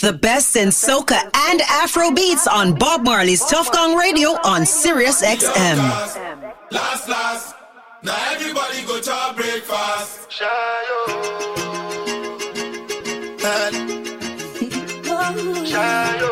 The 0.00 0.14
best 0.14 0.56
in 0.56 0.68
soca 0.68 1.28
and 1.50 1.60
Afro 1.60 2.10
beats 2.10 2.46
on 2.46 2.74
Bob 2.74 3.04
Marley's 3.04 3.44
Tuff 3.44 3.70
Gong 3.70 3.96
Radio 3.96 4.30
on 4.44 4.64
Sirius 4.64 5.20
XM. 5.20 5.76
Last, 6.70 7.06
last, 7.06 7.54
now 8.02 8.16
everybody 8.30 8.80
go 8.86 8.98
to 8.98 9.34
breakfast. 9.36 10.30
Shayo. 10.30 11.04
Shayo. 15.68 16.30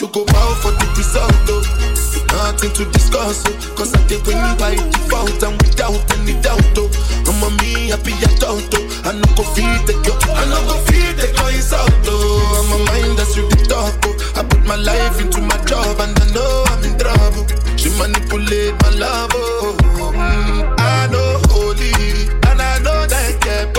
You 0.00 0.08
go 0.08 0.24
bow 0.24 0.54
for 0.62 0.70
the 0.70 0.94
result, 0.96 1.34
though. 1.46 1.83
Nothing 2.32 2.72
to 2.72 2.84
discuss, 2.92 3.44
oh. 3.46 3.74
Cause 3.76 3.94
I 3.94 4.00
did 4.08 4.26
win 4.26 4.38
by 4.58 4.74
default 4.76 5.42
and 5.42 5.56
without 5.62 6.00
any 6.18 6.34
doubt, 6.40 6.62
oh. 6.76 6.90
I'm 7.26 7.42
a 7.42 7.50
me 7.62 7.88
happy 7.90 8.12
adult, 8.24 8.68
oh. 8.74 9.08
I 9.08 9.12
no 9.12 9.26
go 9.36 9.42
feed 9.54 9.80
the 9.86 9.94
girl, 10.04 10.18
I 10.34 10.44
no 10.46 10.58
go 10.68 10.76
feed 10.88 11.16
the 11.16 11.28
girl 11.36 11.48
insult, 11.48 11.92
oh. 12.06 12.60
I'm 12.60 12.72
a 12.74 12.78
mind 12.90 13.18
that's 13.18 13.36
you 13.36 13.48
the 13.48 13.56
talk, 13.68 13.94
oh. 14.04 14.40
I 14.40 14.42
put 14.44 14.64
my 14.66 14.76
life 14.76 15.20
into 15.20 15.40
my 15.40 15.56
job 15.64 16.00
and 16.00 16.12
I 16.18 16.26
know 16.34 16.64
I'm 16.68 16.84
in 16.84 16.98
trouble. 16.98 17.46
She 17.76 17.90
manipulate 17.98 18.74
my 18.82 18.90
love, 18.90 19.30
oh. 19.34 19.76
Mm, 20.14 20.74
I 20.78 21.06
know 21.10 21.40
holy 21.50 21.92
and 22.50 22.60
I 22.60 22.78
know 22.78 23.06
that 23.06 23.40
get 23.40 23.74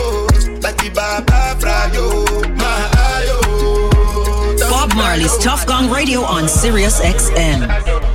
like 0.63 0.77
the 0.77 0.89
Baba 0.89 1.55
Frayo, 1.59 2.58
my. 2.58 2.86
Bob 4.70 4.95
Marley's 4.95 5.38
Tuff 5.38 5.66
Gong 5.67 5.89
Radio 5.91 6.22
on 6.22 6.47
Sirius 6.47 6.99
XM. 6.99 8.14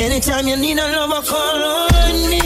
Anytime 0.00 0.46
you 0.46 0.56
need 0.56 0.78
a 0.78 0.86
lover, 0.92 1.26
call 1.26 1.62
on 1.90 2.30
me. 2.30 2.40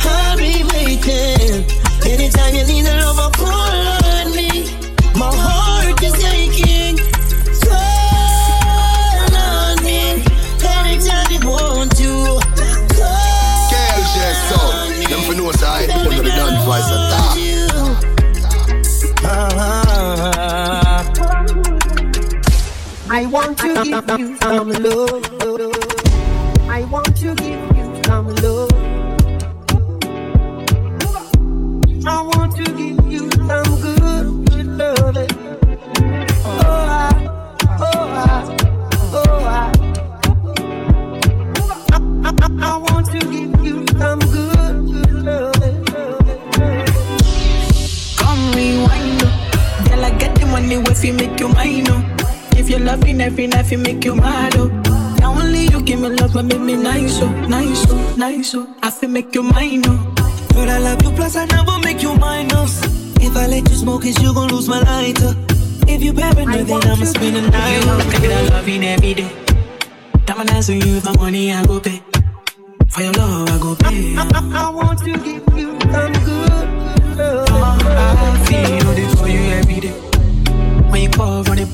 I'll 0.00 0.36
be 0.36 0.64
waiting. 0.64 1.64
Anytime 2.06 2.54
you 2.54 2.64
need 2.66 2.86
a 2.86 3.04
lover, 3.04 3.29
want 23.30 23.58
to 23.58 23.74
give 23.84 24.18
you 24.18 24.36
some 24.38 24.68
love. 24.70 25.49
Loving 52.90 53.20
every 53.20 53.46
night, 53.46 53.70
you 53.70 53.78
make 53.78 54.04
you 54.04 54.16
mad, 54.16 54.54
oh. 54.56 54.66
Now 55.20 55.38
only 55.40 55.66
you 55.72 55.80
give 55.82 56.00
me 56.00 56.08
love 56.08 56.34
and 56.34 56.48
make 56.48 56.60
me 56.60 56.74
nice, 56.74 57.20
oh, 57.22 57.30
nice, 57.46 57.86
oh, 57.88 58.14
nice, 58.16 58.54
oh. 58.56 58.66
I 58.82 58.90
feel 58.90 59.10
make 59.10 59.32
you 59.34 59.44
mine, 59.44 59.82
oh. 59.86 60.14
But 60.54 60.68
I 60.68 60.78
love 60.78 61.00
you, 61.04 61.10
plus 61.12 61.36
I 61.36 61.44
never 61.44 61.78
make 61.78 62.02
you 62.02 62.14
minus. 62.16 62.82
Oh. 62.82 63.26
If 63.26 63.36
I 63.36 63.46
let 63.46 63.68
you 63.70 63.76
smoke 63.76 64.04
it, 64.06 64.20
you 64.20 64.34
gon' 64.34 64.48
lose 64.48 64.68
my 64.68 64.80
lighter. 64.80 65.34
If 65.86 66.02
you 66.02 66.12
paranoid, 66.12 66.66
then 66.66 66.82
I'ma 66.90 67.04
spend 67.04 67.36
the 67.36 67.42
night. 67.42 67.82
Oh. 67.86 67.98
You 67.98 68.04
know, 68.04 68.10
get 68.10 68.28
that 68.28 68.52
loving 68.52 68.84
every 68.84 69.14
day. 69.14 69.30
Time 70.26 70.40
and 70.40 70.50
answer 70.50 70.74
you 70.74 71.00
for 71.00 71.12
money, 71.18 71.52
I 71.52 71.64
go 71.66 71.78
pay. 71.78 72.02
For 72.88 73.02
your 73.02 73.12
love, 73.12 73.48
I 73.50 73.58
go 73.60 73.76
pay. 73.76 74.16
I, 74.16 74.24
I 74.64 74.70
want 74.70 74.98
to 74.98 75.12
give 75.26 75.46
you 75.56 75.70
some 75.92 76.12
good 76.26 77.16
love. 77.18 77.82
I 77.86 78.44
feel 78.48 78.90
it 79.04 79.18
for 79.18 79.28
you 79.28 79.42
every 79.60 79.80
day. 79.80 79.94
When 80.90 81.02
you 81.02 81.10
call, 81.10 81.44
run 81.44 81.58
it 81.60 81.68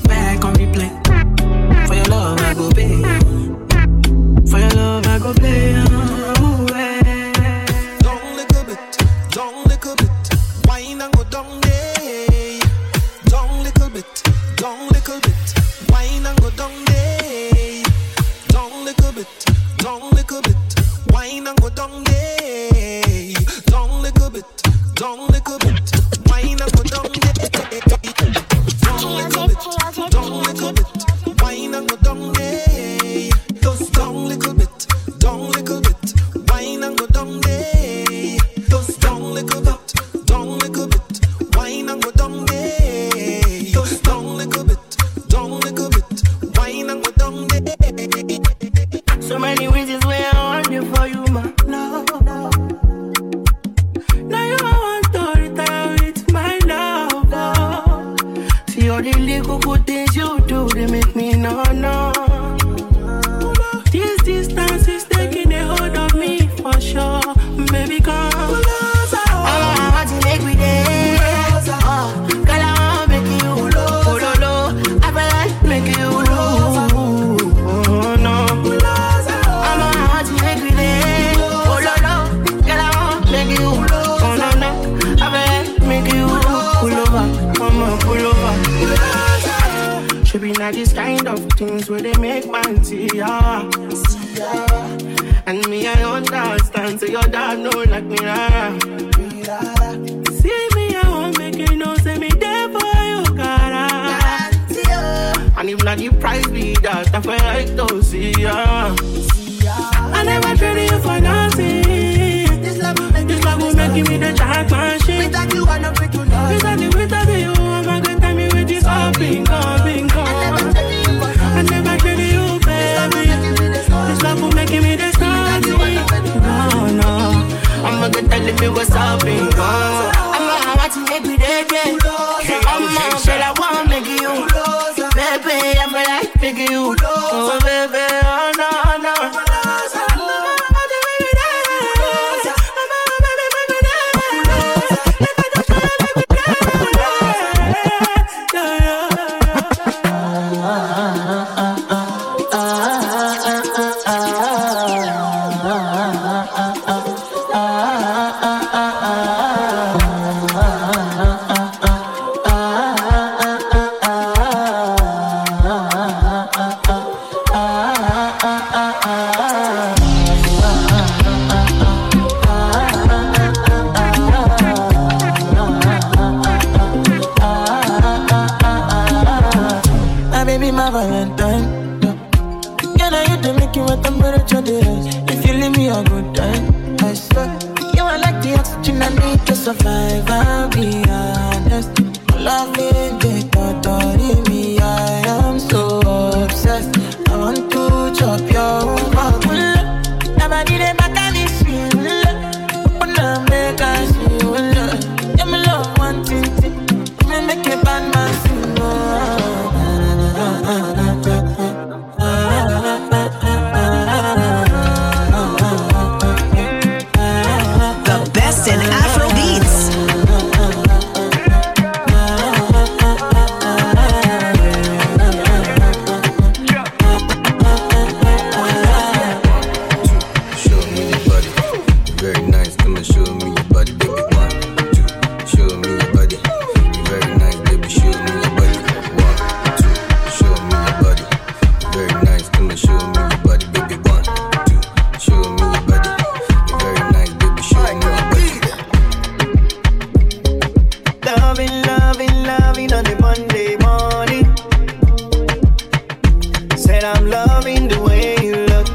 Loving 257.26 257.88
the 257.88 258.00
way 258.06 258.36
you 258.40 258.54
look. 258.70 258.86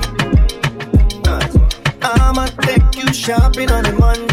Uh, 1.28 1.42
I'ma 2.02 2.46
take 2.62 2.96
you 2.96 3.14
shopping 3.14 3.70
on 3.70 3.86
a 3.86 3.92
Monday 4.00 4.31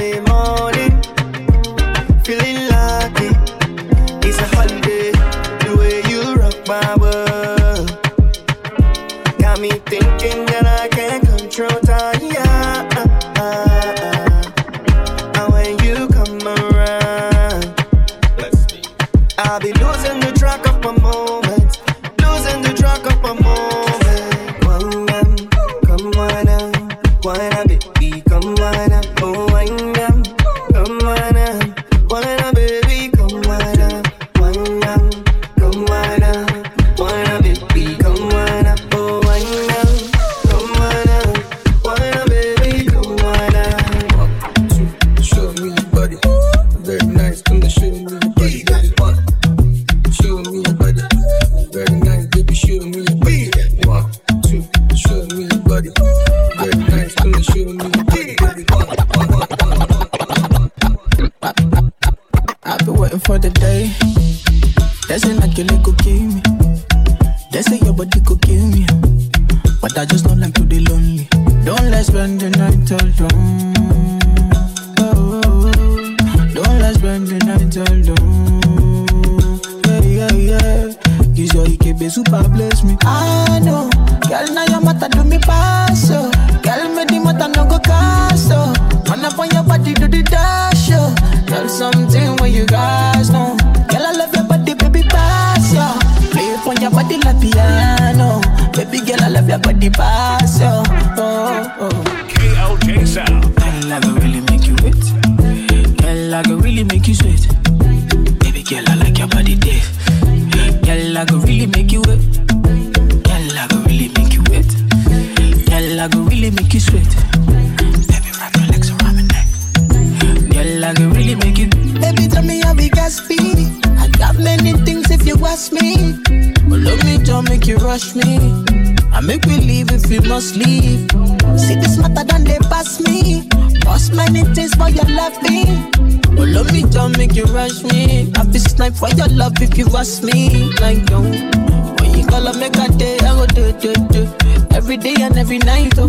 me. 133.10 133.48
Lost 133.84 134.12
many 134.15 134.43
things 134.55 134.74
for 134.74 134.88
your 134.91 135.08
loving. 135.08 135.91
But 136.36 136.48
love 136.48 136.72
me, 136.72 136.82
don't 136.82 137.17
make 137.17 137.34
you 137.34 137.44
rush 137.44 137.82
me. 137.84 138.31
I 138.36 138.44
feel 138.44 138.60
snipe 138.60 138.94
for 138.94 139.08
your 139.10 139.29
love 139.29 139.60
if 139.60 139.77
you 139.77 139.86
ask 139.96 140.22
me. 140.22 140.70
Like 140.81 141.08
yo, 141.10 141.20
when 141.22 142.15
you 142.19 142.27
call 142.27 142.46
up, 142.46 142.56
make 142.56 142.77
a 142.77 142.88
day, 142.96 143.19
I 143.19 143.34
go 143.34 143.46
do 143.46 143.72
do 143.72 143.94
do. 144.08 144.22
Every 144.70 144.96
day 144.96 145.17
and 145.20 145.36
every 145.36 145.58
night, 145.58 145.94
oh. 145.98 146.08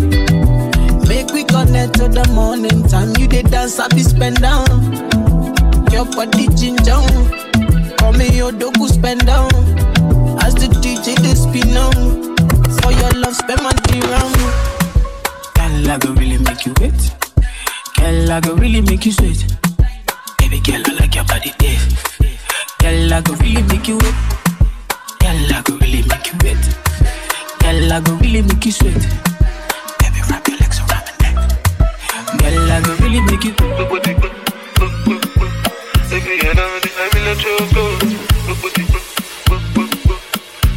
Make 1.08 1.34
we 1.34 1.44
connect 1.44 1.96
to 1.96 2.08
the 2.08 2.30
morning 2.36 2.84
time. 2.88 3.16
You 3.18 3.28
did 3.28 3.50
dance, 3.50 3.80
I 3.80 3.88
be 3.88 4.04
spend 4.04 4.42
down. 4.42 4.68
Your 5.92 6.06
body 6.06 6.48
ginger. 6.56 7.02
Call 7.98 8.14
me 8.14 8.30
your 8.38 8.52
dogu 8.52 8.88
spend 8.88 9.26
down. 9.26 9.50
As 10.46 10.54
the 10.54 10.68
DJ 10.82 11.16
they 11.24 11.34
spin 11.34 11.76
on. 11.76 12.20
For 12.82 12.92
your 12.92 13.12
love, 13.22 13.36
spend 13.36 13.62
my 13.64 13.74
round. 14.12 14.69
Girl, 15.90 15.96
I 15.96 16.00
go 16.06 16.14
really 16.14 16.38
make 16.38 16.66
you 16.68 16.74
wet. 16.80 17.16
Girl, 17.98 18.32
I 18.32 18.40
go 18.42 18.54
really 18.54 18.82
make 18.82 19.08
you 19.08 19.12
sweat. 19.12 19.44
Baby 20.38 20.60
girl, 20.60 20.84
I 20.86 20.92
like 21.00 21.16
your 21.16 21.24
body 21.24 21.50
taste. 21.58 22.20
Girl, 22.78 23.12
I 23.12 23.22
go 23.22 23.34
really 23.42 23.64
make 23.64 23.88
you 23.88 23.98
wet. 23.98 24.14
Girl, 25.18 25.50
I 25.50 25.62
go 25.66 25.74
really 25.78 26.04
make 26.06 26.28
you 26.30 26.38
wet. 26.44 26.62
Girl, 27.62 27.92
I 27.92 28.02
go 28.02 28.14
really 28.18 28.44
make 28.44 28.66
you 28.68 28.72
sweat. 28.72 29.02
Baby, 29.98 30.22
wrap 30.30 30.48
your 30.48 30.58
legs 30.62 30.78
around 30.78 31.10
my 31.10 31.14
neck. 31.26 31.36
Girl, 32.38 32.72
I 32.72 32.82
go 32.86 32.94
really 33.02 33.22
make 33.22 33.44
you. 33.46 33.54
Baby, 36.10 36.34
you 36.38 36.54
know 36.54 36.70
that 36.86 36.94
I'm 37.02 37.18
in 37.18 37.26
a 37.26 37.36
choco. 37.42 37.84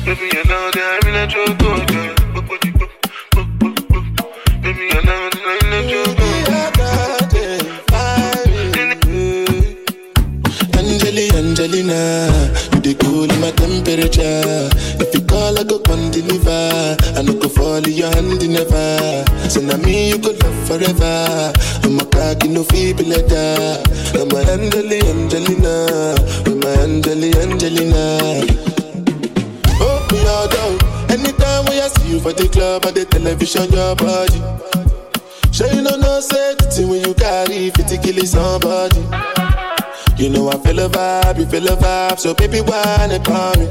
Baby, 0.07 0.25
you 0.33 0.45
know 0.49 0.71
that 0.73 0.87
I'm 0.88 1.09
in 1.09 1.16
a 1.21 1.26
choco. 1.28 1.52
Baby, 1.52 1.62
dinner. 11.83 12.31
You 12.75 12.81
dey 12.81 12.95
cool 12.95 13.25
in 13.31 13.41
my 13.41 13.51
temperature. 13.53 14.69
If 15.03 15.15
you 15.15 15.23
call, 15.27 15.59
I 15.59 15.65
go 15.65 15.79
come 15.81 16.11
deliver. 16.11 16.97
I 17.19 17.23
no 17.23 17.35
go 17.35 17.49
fall 17.49 17.77
in 17.85 17.93
your 17.93 18.11
hand 18.15 18.41
never. 18.49 19.25
So 19.51 19.61
now 19.61 19.77
me 19.79 20.11
you 20.11 20.19
could 20.19 20.43
love 20.43 20.67
forever. 20.69 21.53
I'm 21.85 21.99
a 21.99 22.05
cocky 22.07 22.49
no 22.49 22.65
feeble 22.65 23.05
letter. 23.07 23.83
I'm 24.15 24.31
a 24.31 24.41
Angeli 24.53 25.01
Angelina. 25.03 26.15
I'm 26.47 26.62
a 26.62 26.71
Angeli 26.83 27.33
Angelina. 27.43 28.47
Oh, 29.85 30.07
me 30.12 30.21
all 30.27 30.49
down. 30.49 30.79
Anytime 31.11 31.65
when 31.67 31.83
I 31.83 31.89
see 31.89 32.12
you 32.12 32.21
for 32.21 32.33
the 32.33 32.49
club 32.49 32.87
or 32.87 32.93
the 32.93 33.05
television, 33.05 33.71
your 33.73 33.97
body. 33.97 34.41
Sure 35.53 35.69
you 35.69 35.83
don't 35.85 36.01
know, 36.01 36.21
say 36.21 36.55
the 36.55 36.65
thing 36.71 36.89
when 36.89 37.05
you 37.05 37.12
carry, 37.15 37.67
if 37.69 37.79
it 37.79 38.03
kill 38.03 38.25
somebody. 38.25 39.42
You 40.23 40.29
know 40.31 40.49
I 40.49 40.57
feel 40.59 40.79
a 40.79 40.88
vibe, 40.88 41.41
you 41.41 41.47
feel 41.47 41.67
a 41.67 41.76
vibe, 41.76 42.17
so 42.17 42.33
baby, 42.33 42.61
why 42.61 43.09
not 43.11 43.26
me? 43.59 43.67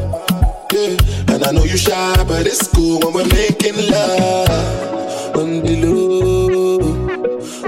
Yeah, 0.73 0.97
and 1.33 1.45
I 1.45 1.51
know 1.53 1.63
you 1.63 1.77
shy, 1.77 2.23
but 2.27 2.45
it's 2.45 2.67
cool 2.67 2.99
when 2.99 3.13
we're 3.13 3.25
making 3.27 3.77
love 3.89 5.37
on 5.37 5.61
the 5.61 5.77
low, 5.81 6.81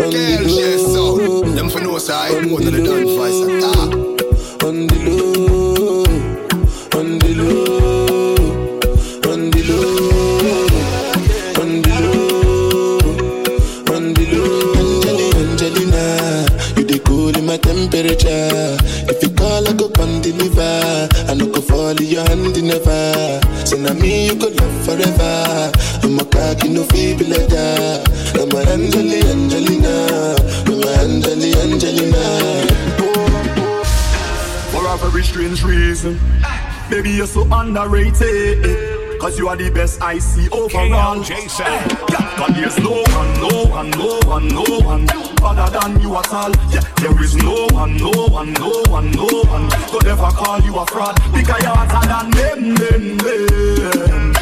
on 0.03 0.11
the 0.11 0.37
low. 0.93 1.43
Them 1.55 1.69
for 1.69 1.79
no 1.79 1.97
side, 1.97 2.45
more 2.45 2.59
than 2.59 2.75
a 2.75 2.83
done 2.83 3.05
voice 3.05 3.39
on 4.65 4.87
the 4.87 4.99
low, 5.07 6.03
on 6.99 7.19
the 7.19 7.33
low, 7.35 7.42
temperature. 17.93 18.77
If 19.07 19.21
you 19.21 19.29
call, 19.29 19.67
I 19.67 19.73
go 19.73 19.89
come 19.89 20.21
deliver. 20.21 21.07
I 21.29 21.33
no 21.35 21.45
go 21.47 21.61
fall 21.61 21.89
in 21.89 22.03
your 22.03 22.23
hand 22.27 22.61
never. 22.63 23.39
So 23.65 23.77
now 23.77 23.93
me 23.93 24.27
you 24.27 24.35
go 24.35 24.47
love 24.47 24.85
forever. 24.85 25.71
I'm 26.01 26.19
a 26.19 26.25
cocky 26.25 26.69
no 26.69 26.83
feeble 26.85 27.29
that. 27.29 28.09
I'm 28.35 28.51
a 28.51 28.61
Angelina, 28.71 29.29
Angelina, 29.29 30.35
I'm 30.65 30.81
a 30.81 30.91
Angelina, 31.05 31.59
Angelina. 31.69 32.23
For 34.71 34.83
a 34.87 34.97
very 34.97 35.23
strange 35.23 35.63
reason. 35.63 36.19
Baby, 36.89 37.11
you're 37.11 37.27
so 37.27 37.47
underrated. 37.51 38.92
Cause 39.23 39.39
you 39.39 39.47
are 39.47 39.55
the 39.55 39.71
best 39.71 40.01
I 40.01 40.19
see 40.19 40.49
overall. 40.49 41.15
KLJ 41.15 41.31
eh, 41.61 41.95
Yeah, 42.11 42.35
cause 42.35 42.55
there's 42.55 42.77
no 42.79 42.91
one, 42.91 43.39
no 43.39 43.63
one, 43.71 43.89
no 43.91 44.19
one, 44.27 44.47
no 44.49 44.63
one 44.83 45.05
Better 45.39 45.79
than 45.79 46.01
you 46.01 46.13
at 46.17 46.33
all. 46.33 46.51
Yeah, 46.67 46.81
there 46.97 47.23
is 47.23 47.33
no 47.37 47.69
one, 47.71 47.95
no 47.95 48.11
one, 48.11 48.51
no 48.51 48.83
one, 48.89 49.11
no 49.11 49.23
one 49.23 49.69
Could 49.87 50.07
ever 50.07 50.29
call 50.29 50.59
you 50.59 50.77
a 50.77 50.85
fraud 50.87 51.15
Because 51.33 51.63
you're 51.63 51.71
hotter 51.71 52.05
than 52.05 52.31
them, 52.31 52.75
them, 52.75 53.17
them 53.19 54.33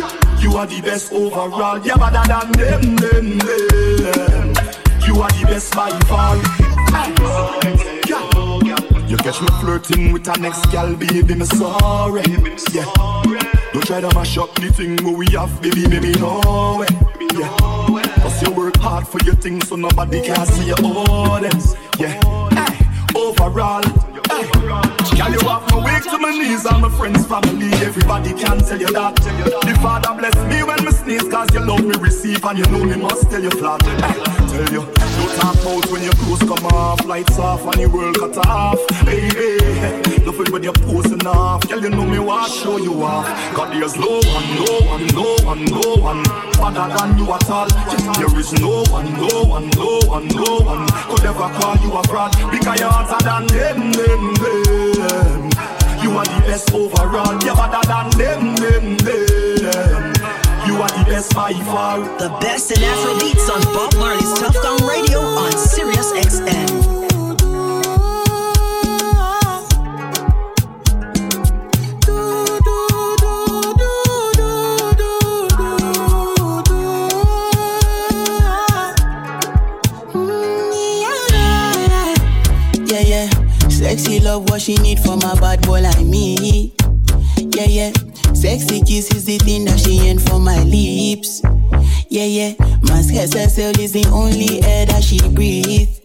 You 0.41 0.57
are 0.57 0.65
the 0.65 0.81
best 0.81 1.13
overall. 1.13 1.77
Yeah, 1.85 1.97
better 1.97 2.25
than 2.25 2.51
them, 2.53 2.95
them, 2.95 3.37
them 3.37 4.57
You 5.05 5.21
are 5.21 5.29
the 5.29 5.45
best 5.45 5.75
by 5.75 5.91
far. 6.09 6.37
Yeah. 8.09 9.07
You 9.07 9.17
catch 9.17 9.41
me 9.41 9.47
flirting 9.59 10.11
with 10.11 10.27
a 10.27 10.39
next 10.39 10.65
gal, 10.71 10.95
baby, 10.95 11.35
me 11.35 11.45
sorry. 11.45 12.23
Yeah. 12.73 13.60
Don't 13.73 13.85
try 13.85 14.01
to 14.01 14.13
mash 14.13 14.37
up 14.37 14.53
the 14.55 14.69
thing 14.69 14.97
where 15.03 15.15
we 15.15 15.25
have, 15.31 15.61
baby, 15.61 15.87
baby, 15.87 16.11
no 16.19 16.77
way. 16.79 16.87
Yeah. 17.33 17.55
Cause 18.21 18.41
you 18.41 18.51
work 18.51 18.75
hard 18.77 19.07
for 19.07 19.19
your 19.23 19.35
things, 19.35 19.69
so 19.69 19.77
nobody 19.77 20.21
can 20.21 20.45
see 20.45 20.65
your 20.67 20.77
orders. 21.09 21.75
Yeah. 21.97 22.19
Hey. 22.51 22.85
Overall, 23.15 23.83
hey. 24.29 24.60
Girl, 24.71 25.31
you 25.31 25.39
have 25.47 25.69
my 25.71 25.83
wake 25.83 26.03
to 26.03 26.17
my 26.17 26.31
knees 26.31 26.65
and 26.65 26.81
my 26.81 26.89
friends, 26.89 27.25
family. 27.25 27.71
Everybody 27.83 28.33
can 28.33 28.59
tell 28.59 28.79
you 28.79 28.91
that. 28.91 29.15
The 29.15 29.77
Father 29.81 30.13
bless 30.17 30.35
me 30.47 30.63
when 30.63 30.83
me 30.85 30.91
sneeze, 30.91 31.27
cause 31.29 31.53
you 31.53 31.59
love 31.59 31.83
me 31.83 31.95
receive 31.99 32.43
and 32.43 32.57
you 32.57 32.65
know 32.65 32.83
me 32.83 32.95
must 32.95 33.29
tell 33.29 33.41
you 33.41 33.51
flat. 33.51 33.81
Hey. 33.83 34.23
Tell 34.51 34.71
you, 34.73 34.83
don't 34.85 35.35
talk 35.39 35.57
out 35.65 35.91
when 35.91 36.03
your 36.03 36.13
clothes 36.13 36.39
come 36.39 36.65
off, 36.67 37.05
lights 37.05 37.37
off 37.39 37.63
and 37.65 37.83
the 37.83 37.87
world 37.87 38.17
cut 38.17 38.37
off. 38.47 38.79
Hey, 39.07 39.29
hey, 39.29 39.57
hey. 39.59 40.25
Love 40.25 40.39
it 40.39 40.51
when 40.51 40.63
you're 40.63 40.73
posing 40.73 41.25
off. 41.27 41.67
Girl, 41.67 41.81
you 41.81 41.89
know 41.89 42.05
me 42.05 42.19
want 42.19 42.51
show 42.51 42.77
you 42.77 43.03
off. 43.03 43.27
God, 43.55 43.73
there's 43.73 43.95
no 43.95 44.19
one, 44.35 44.47
no 44.55 44.71
one, 44.87 45.05
no 45.07 45.35
one, 45.45 45.65
no 45.65 45.95
one 46.01 46.51
better 46.73 46.97
than 46.97 47.17
you 47.17 47.31
at 47.33 47.49
all. 47.49 47.67
There 47.67 48.39
is 48.39 48.53
no 48.53 48.83
one, 48.89 49.11
no 49.13 49.43
one, 49.45 49.69
no 49.75 49.99
one, 50.07 50.27
no 50.27 50.59
one 50.63 50.87
could 51.09 51.25
ever 51.25 51.49
call 51.59 51.75
you 51.77 51.93
a 51.93 52.03
fraud 52.07 52.31
because 52.51 52.79
you're 52.79 52.89
hotter 52.89 53.23
than 53.23 53.47
them, 53.47 53.91
them, 53.91 54.33
them. 54.35 54.60
You 56.01 56.17
are 56.17 56.25
the 56.25 56.43
best 56.47 56.73
overall. 56.73 57.37
You're 57.43 57.55
better 57.55 57.81
than 57.87 58.09
them, 58.17 58.55
them, 58.55 58.97
them. 58.97 60.13
You 60.67 60.81
are 60.81 60.89
the 60.89 61.05
best 61.07 61.33
by 61.35 61.53
far. 61.53 61.99
The 62.17 62.29
best 62.39 62.71
in 62.71 62.83
Afro 62.83 63.19
beats 63.19 63.49
on 63.49 63.61
Bob 63.73 63.93
Marley's 63.95 64.33
Tuff 64.39 64.55
Gong 64.61 64.87
Radio 64.87 65.19
on 65.19 65.51
Sirius 65.57 66.11
XM. 66.13 67.10
Sexy 83.91 84.21
love, 84.21 84.49
what 84.49 84.61
she 84.61 84.75
need 84.75 84.99
from 84.99 85.19
a 85.19 85.35
bad 85.35 85.63
boy 85.63 85.81
like 85.81 85.99
me. 85.99 86.71
Yeah, 87.35 87.65
yeah. 87.67 87.91
Sexy 88.33 88.79
kiss 88.83 89.13
is 89.13 89.25
the 89.25 89.37
thing 89.39 89.65
that 89.65 89.81
she 89.81 89.99
ain't 89.99 90.21
for 90.21 90.39
my 90.39 90.63
lips. 90.63 91.41
Yeah, 92.07 92.23
yeah. 92.23 92.53
Mask 92.83 93.13
herself 93.13 93.77
is 93.77 93.91
the 93.91 94.09
only 94.13 94.63
air 94.63 94.85
that 94.85 95.03
she 95.03 95.19
breathes. 95.35 95.99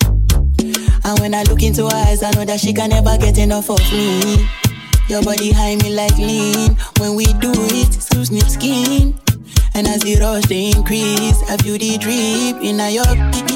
And 1.04 1.20
when 1.20 1.32
I 1.32 1.44
look 1.44 1.62
into 1.62 1.84
her 1.84 1.94
eyes, 1.94 2.24
I 2.24 2.32
know 2.32 2.44
that 2.44 2.58
she 2.58 2.72
can 2.72 2.90
never 2.90 3.16
get 3.18 3.38
enough 3.38 3.70
of 3.70 3.78
me. 3.92 4.48
Your 5.08 5.22
body 5.22 5.52
high 5.52 5.76
me 5.76 5.94
like 5.94 6.18
lean. 6.18 6.76
When 6.98 7.14
we 7.14 7.26
do 7.38 7.52
it, 7.54 7.92
so 7.94 8.24
snip 8.24 8.48
skin. 8.48 9.14
And 9.74 9.86
as 9.86 10.02
the 10.02 10.16
rush 10.16 10.46
they 10.46 10.72
increase, 10.74 11.40
I 11.48 11.56
feel 11.58 11.78
the 11.78 11.98
drip 11.98 12.64
in 12.66 12.82
your 12.92 13.55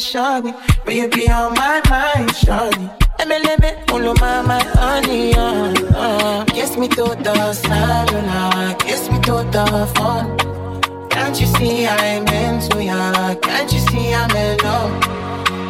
Shawty, 0.00 0.52
but 0.84 0.94
you 0.94 1.08
be 1.08 1.28
on 1.30 1.52
my 1.54 1.80
mind, 1.88 2.30
shawty. 2.30 2.88
Let 3.18 3.60
me, 3.60 3.70
all 3.92 4.08
of 4.08 4.20
my, 4.20 4.42
my 4.42 4.62
honey, 4.74 5.34
uh, 5.34 5.72
uh. 5.94 6.44
Kiss 6.46 6.76
me 6.76 6.88
to 6.88 7.04
the 7.22 7.52
cellular, 7.52 8.74
kiss 8.78 9.10
me 9.10 9.20
to 9.20 9.44
the 9.52 9.92
phone. 9.94 11.08
Can't 11.10 11.38
you 11.40 11.46
see 11.46 11.86
I'm 11.86 12.26
into 12.26 12.82
ya? 12.82 13.34
Can't 13.36 13.72
you 13.72 13.80
see 13.80 14.14
I'm 14.14 14.30
in 14.34 14.56
love? 14.64 15.02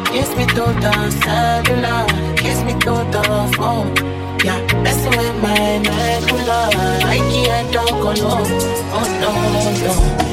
Kiss 0.07 0.29
me 0.37 0.45
to 0.47 0.63
the 0.83 1.11
cellular, 1.23 2.35
kiss 2.37 2.63
me 2.63 2.73
to 2.79 2.93
the 3.11 3.53
phone. 3.57 3.93
Yeah, 4.43 4.59
messing 4.81 5.15
with 5.17 5.35
my 5.43 5.79
medulla, 5.79 6.69
like 7.03 7.21
yeah, 7.35 7.69
don't 7.71 7.99
go 8.01 8.11
low. 8.23 8.43
Oh 8.93 9.07
no, 9.21 10.25
no. 10.25 10.30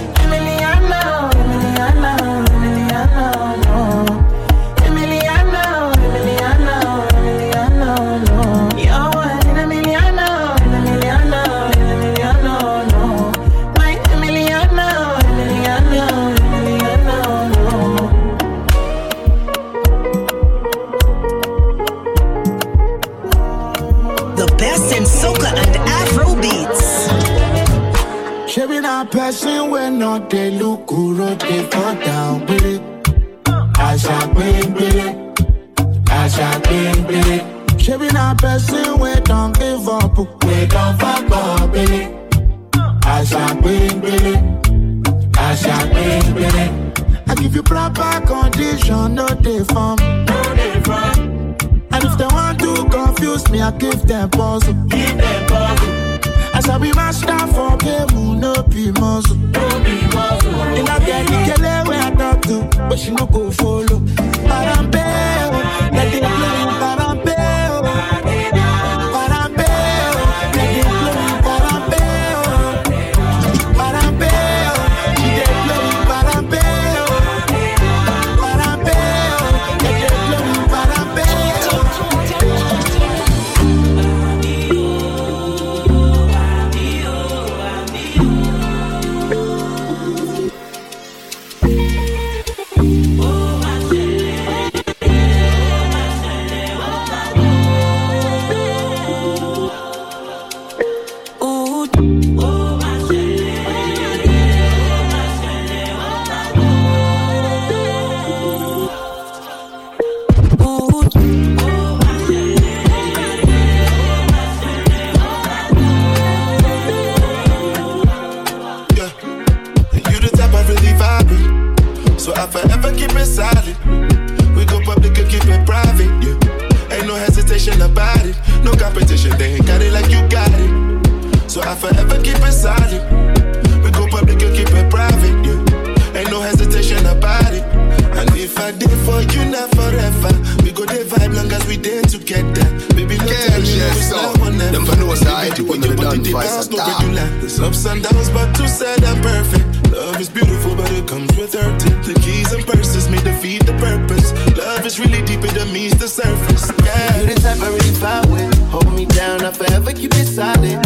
I'm 149.09 149.23
perfect. 149.23 149.65
Love 149.91 150.21
is 150.21 150.29
beautiful, 150.29 150.77
but 150.77 150.93
it 150.93 151.09
comes 151.09 151.35
with 151.37 151.55
hurting. 151.55 151.97
The 152.03 152.13
keys 152.21 152.53
and 152.53 152.65
purses 152.67 153.09
may 153.09 153.23
defeat 153.25 153.65
the 153.65 153.73
purpose. 153.81 154.33
Love 154.57 154.85
is 154.85 155.01
really 155.01 155.23
deep, 155.23 155.41
it 155.43 155.73
means 155.73 155.97
the 155.99 156.07
surface. 156.07 156.71
Yeah. 156.85 157.21
You 157.21 157.35
the 157.35 157.41
type 157.41 157.59
I 157.59 157.69
really 157.69 157.95
vibe 157.97 158.29
with. 158.31 158.53
Hold 158.69 158.93
me 158.93 159.07
down, 159.07 159.43
I 159.43 159.51
forever 159.51 159.93
keep 159.93 160.13
it 160.15 160.27
solid. 160.27 160.77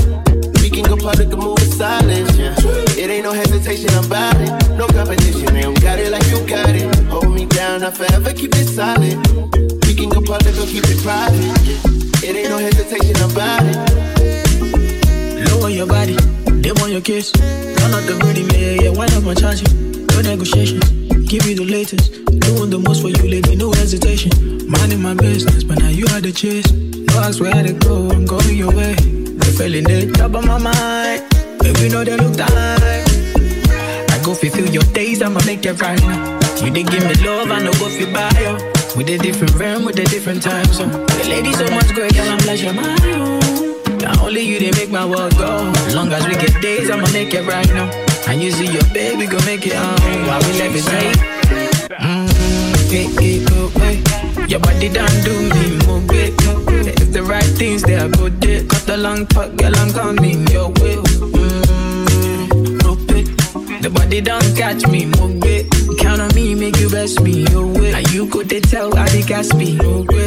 We 0.63 0.71
can 0.71 0.85
go 0.85 0.97
public 0.97 1.33
and 1.35 1.43
move 1.43 1.59
in 1.59 1.73
silence, 1.73 2.37
yeah. 2.39 2.55
It 2.95 3.11
ain't 3.11 3.25
no 3.25 3.33
hesitation 3.33 3.91
about 3.99 4.39
it. 4.39 4.53
No 4.79 4.87
competition, 4.87 5.53
they 5.55 5.63
don't 5.63 5.81
got 5.83 5.99
it 5.99 6.13
like 6.13 6.27
you 6.31 6.39
got 6.47 6.71
it. 6.71 6.95
Hold 7.11 7.35
me 7.35 7.47
down, 7.47 7.83
I'll 7.83 7.91
forever 7.91 8.33
keep 8.33 8.55
it 8.55 8.69
solid. 8.69 9.19
We 9.83 9.95
can 9.99 10.09
go 10.11 10.23
public 10.23 10.55
or 10.63 10.67
keep 10.71 10.87
it 10.87 11.03
private, 11.03 11.43
yeah. 11.67 12.31
It 12.31 12.37
ain't 12.39 12.51
no 12.51 12.59
hesitation 12.59 13.19
about 13.29 13.67
it. 13.67 13.77
Lower 15.51 15.71
your 15.71 15.87
body, 15.87 16.17
they 16.63 16.73
want 16.73 16.93
your 16.93 17.01
kiss. 17.01 17.33
Turn 17.33 17.93
up 17.93 18.05
the 18.07 18.17
booty, 18.21 18.45
man, 18.45 18.81
yeah, 18.83 18.91
why 18.91 19.07
not 19.07 19.23
my 19.25 19.35
charge 19.35 19.61
you? 19.61 20.07
No 20.15 20.21
negotiations, 20.23 20.85
give 21.27 21.45
you 21.47 21.57
the 21.57 21.65
latest. 21.65 22.25
Doing 22.41 22.71
the 22.71 22.79
most 22.79 23.03
for 23.03 23.09
you, 23.09 23.23
lady, 23.29 23.57
no 23.57 23.73
hesitation. 23.73 24.31
Minding 24.71 25.03
my 25.03 25.15
business, 25.15 25.65
but 25.65 25.79
now 25.79 25.89
you 25.89 26.07
had 26.09 26.23
the 26.23 26.33
chase. 26.33 26.71
No 26.71 27.19
ask 27.21 27.41
where 27.41 27.63
to 27.63 27.73
go, 27.73 28.11
I'm 28.11 28.25
going 28.25 28.57
your 28.57 28.73
way. 28.73 28.95
The 28.95 29.55
feeling 29.59 29.85
the 29.85 30.13
top 30.13 30.35
of 30.35 30.47
my 30.47 30.59
mind, 30.59 31.27
baby, 31.61 31.89
know 31.89 32.05
they 32.05 32.17
look 32.17 32.37
tight. 32.37 32.51
I 34.11 34.23
go 34.25 34.35
fulfill 34.35 34.71
your 34.71 34.87
days, 34.95 35.21
I'ma 35.21 35.41
make 35.45 35.67
it 35.67 35.81
right 35.81 36.01
now. 36.03 36.39
You 36.63 36.71
didn't 36.71 36.91
give 36.91 37.05
me 37.05 37.15
love, 37.27 37.51
I 37.51 37.61
know 37.63 37.73
go 37.73 37.89
feel 37.91 38.13
by. 38.13 38.31
With 38.97 39.09
a 39.09 39.19
different 39.19 39.55
realm, 39.55 39.85
with 39.85 39.99
a 39.99 40.05
different 40.05 40.43
time 40.43 40.67
zone. 40.67 40.91
The 40.91 41.27
lady 41.29 41.53
so 41.55 41.69
much 41.71 41.89
great, 41.95 42.15
girl, 42.15 42.29
I'm 42.29 42.47
like, 42.47 42.63
you're 42.63 42.75
my 42.75 42.97
own. 43.05 43.42
Only 44.23 44.43
you, 44.43 44.59
they 44.59 44.71
make 44.73 44.91
my 44.91 45.05
world 45.05 45.37
go. 45.37 45.73
As 45.87 45.95
long 45.95 46.13
as 46.13 46.27
we 46.27 46.35
get 46.35 46.61
days, 46.63 46.91
I'ma 46.91 47.11
make 47.13 47.35
it 47.35 47.47
right 47.47 47.69
now. 47.75 47.91
And 48.29 48.41
you 48.41 48.51
see 48.53 48.67
your 48.67 48.85
baby, 48.95 49.27
go 49.27 49.39
make 49.45 49.67
it 49.67 49.75
on. 49.75 49.99
While 50.27 50.41
we 50.41 50.53
levitate. 50.61 51.17
Mm, 52.01 52.91
hey, 52.91 53.07
hey, 53.21 53.45
go, 53.45 53.69
hey. 53.81 54.47
Your 54.47 54.61
body 54.61 54.89
done 54.89 55.17
do 55.25 55.35
me, 55.55 55.77
move 55.87 56.11
it. 56.13 56.35
If 57.01 57.13
the 57.13 57.23
right 57.23 57.45
things, 57.59 57.83
they 57.83 57.97
are 57.97 58.09
good. 58.09 58.39
Day. 58.41 58.65
Cut 58.67 58.87
the 58.87 58.97
long 58.97 59.27
talk, 59.27 59.55
girl, 59.57 59.75
I'm 59.77 59.93
coming 59.93 60.47
your 60.49 60.71
way. 60.81 61.42
Body 63.93 64.21
don't 64.21 64.57
catch 64.57 64.87
me, 64.89 65.07
it. 65.45 65.99
Count 65.99 66.21
on 66.21 66.35
me, 66.35 66.55
make 66.55 66.77
you 66.79 66.91
best 66.91 67.21
me 67.21 67.45
your 67.51 67.67
way. 67.67 67.93
And 67.93 68.11
you 68.13 68.27
could 68.27 68.49
they 68.49 68.61
tell 68.61 68.95
how 68.95 69.07
they 69.07 69.23
gas 69.23 69.53
me. 69.55 69.77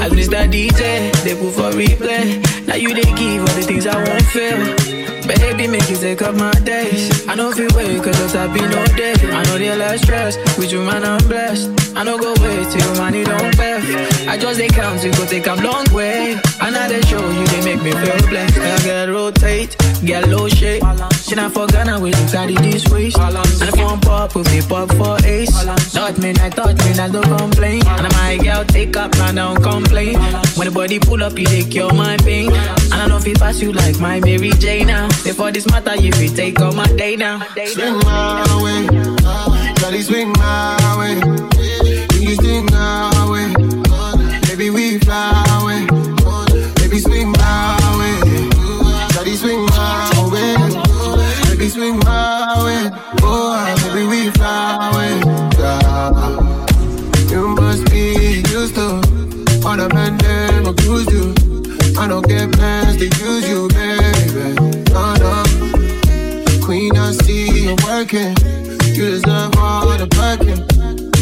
As 0.01 0.12
Mr. 0.12 0.47
DJ, 0.51 1.12
they 1.23 1.36
put 1.36 1.54
for 1.54 1.71
replay. 1.71 2.67
Now 2.67 2.75
you 2.75 2.93
they 2.93 3.04
give 3.15 3.41
all 3.41 3.56
the 3.56 3.63
things 3.63 3.86
I 3.88 3.95
won't 3.95 4.25
feel. 4.25 5.14
Baby, 5.28 5.68
make 5.68 5.90
you 5.90 5.96
take 5.96 6.22
up 6.22 6.36
my 6.36 6.52
days. 6.64 7.28
I 7.28 7.36
know 7.36 7.50
if 7.50 7.58
you 7.58 7.68
wait, 7.76 8.04
cause 8.04 8.18
the 8.20 8.38
top 8.38 8.54
be 8.54 8.62
no 8.62 8.86
day. 8.96 9.14
I 9.32 9.44
know 9.46 9.58
they 9.58 9.76
less 9.76 10.02
stress, 10.02 10.38
with 10.58 10.72
you 10.72 10.84
man 10.84 11.04
I'm 11.04 11.18
blessed. 11.28 11.72
I 11.96 12.04
know 12.04 12.18
go 12.18 12.34
wait 12.42 12.70
till 12.70 12.96
money 12.96 13.24
don't 13.24 13.56
bath. 13.58 14.28
I 14.28 14.38
just 14.38 14.60
they 14.60 14.68
count, 14.68 15.04
you 15.04 15.12
go 15.14 15.26
take 15.26 15.48
a 15.48 15.56
long 15.56 15.86
way. 15.94 16.38
And 16.62 16.74
now 16.74 16.88
they 16.88 17.02
show 17.02 17.28
you, 17.32 17.48
they 17.48 17.64
make 17.64 17.82
me 17.82 17.92
feel 17.92 18.30
blessed. 18.30 18.58
I 18.58 18.78
get 18.84 19.10
rotate, 19.10 19.76
get 20.04 20.28
low 20.28 20.48
shape. 20.48 20.84
She 21.24 21.36
not 21.36 21.54
for 21.54 21.66
Ghana, 21.68 22.00
we 22.00 22.10
you 22.10 22.26
carry 22.30 22.56
this 22.56 22.86
waist. 22.90 23.18
And 23.18 23.36
if 23.70 23.78
one 23.82 24.00
pop, 24.02 24.36
if 24.36 24.46
me 24.52 24.62
pop 24.62 24.92
for 24.94 25.18
ace. 25.26 25.50
Thought 25.96 26.18
me, 26.20 26.32
I 26.32 26.50
thought 26.50 26.78
me, 26.78 27.00
I 27.00 27.10
don't 27.10 27.38
complain. 27.38 27.82
And 27.88 28.14
my 28.14 28.38
girl 28.44 28.64
take 28.66 28.96
up, 28.98 29.16
I 29.18 29.32
don't 29.32 29.62
complain. 29.64 30.20
When 30.56 30.68
the 30.68 30.72
body 30.74 31.00
pull 31.00 31.24
up, 31.24 31.40
you 31.40 31.46
take 31.46 31.72
cure 31.72 31.94
my 31.94 32.18
pain. 32.18 32.52
And 32.52 32.94
I 32.94 33.08
know 33.08 33.18
if 33.18 33.26
it 33.26 33.40
pass 33.40 33.62
you 33.62 33.72
like 33.72 34.00
my 34.00 34.20
Mary 34.20 34.52
Jane 34.60 34.88
now. 34.88 35.08
Before 35.23 35.51
this 35.51 35.65
matter, 35.67 35.95
you 35.95 36.12
take 36.12 36.60
all 36.62 36.73
my 36.73 36.88
day 36.95 37.15
now. 37.15 37.39
Swing 37.65 37.97
my 37.99 38.62
way, 38.63 38.88
uh, 39.25 39.73
Daddy 39.75 40.01
swing 40.01 40.32
my 40.34 40.95
way. 40.99 41.15
You 42.19 42.36
swing 42.36 42.65
my 42.71 43.30
way, 43.32 43.54
uh, 43.91 44.41
baby 44.47 44.69
we 44.69 44.99
fly 44.99 45.43
away. 45.62 45.86
Baby 46.75 46.99
swing 46.99 47.32
my 47.32 47.78
way, 47.99 48.15
uh, 48.58 49.08
Daddy 49.10 49.36
swing 49.36 49.65
my 49.65 50.30
way. 50.32 50.56
Baby 51.49 51.69
swing 51.69 51.99
my 51.99 52.63
way. 52.63 52.91
Oh, 53.21 53.75
baby, 53.93 54.06
we 54.08 54.30
fly 54.32 54.91
away. 54.91 55.13
Yeah. 55.58 57.32
You 57.32 57.47
must 57.49 57.89
be 57.89 58.43
used 58.51 58.75
to 58.75 59.01
all 59.65 59.78
the 59.78 59.89
men 59.93 60.17
them 60.17 60.65
abuse 60.67 61.08
you. 61.12 61.34
I 61.97 62.08
don't 62.08 62.28
get 62.28 62.51
plans 62.51 62.97
to 62.97 63.06
use 63.06 63.47
you, 63.47 63.67
working. 67.95 68.36
You 68.93 69.05
deserve 69.12 69.55
all 69.58 69.88
the 69.97 70.08
working. 70.19 70.60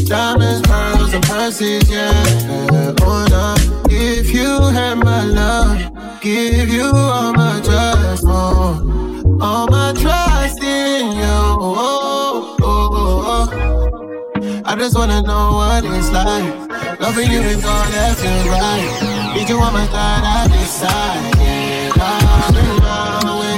Diamonds, 0.07 0.67
pearls, 0.67 1.13
and 1.13 1.23
purses, 1.23 1.87
yeah. 1.89 2.95
Oh, 3.01 3.25
no. 3.29 3.55
If 3.89 4.33
you 4.33 4.49
had 4.77 4.95
my 4.95 5.23
love, 5.23 5.77
give 6.21 6.69
you 6.69 6.89
all 6.91 7.31
my 7.33 7.61
trust, 7.63 8.23
oh. 8.25 9.37
All 9.39 9.67
my 9.67 9.93
trust 9.93 10.63
in 10.63 11.15
you, 11.21 11.37
oh, 11.61 12.57
oh, 12.59 12.87
oh, 12.95 13.49
oh. 13.51 14.63
I 14.65 14.75
just 14.75 14.97
wanna 14.97 15.21
know 15.21 15.45
what 15.59 15.85
it's 15.85 16.09
like. 16.11 16.99
Loving 16.99 17.31
you 17.31 17.41
is 17.53 17.63
all 17.63 17.85
left 17.95 18.25
and 18.25 18.49
right. 18.49 19.35
Need 19.35 19.49
you 19.49 19.59
on 19.59 19.73
my 19.73 19.85
side, 19.93 20.23
I 20.25 20.47
decide. 20.47 21.21
Yeah, 21.37 21.91
I 21.95 22.49
swing 22.51 22.77
my 22.87 23.39
way. 23.41 23.57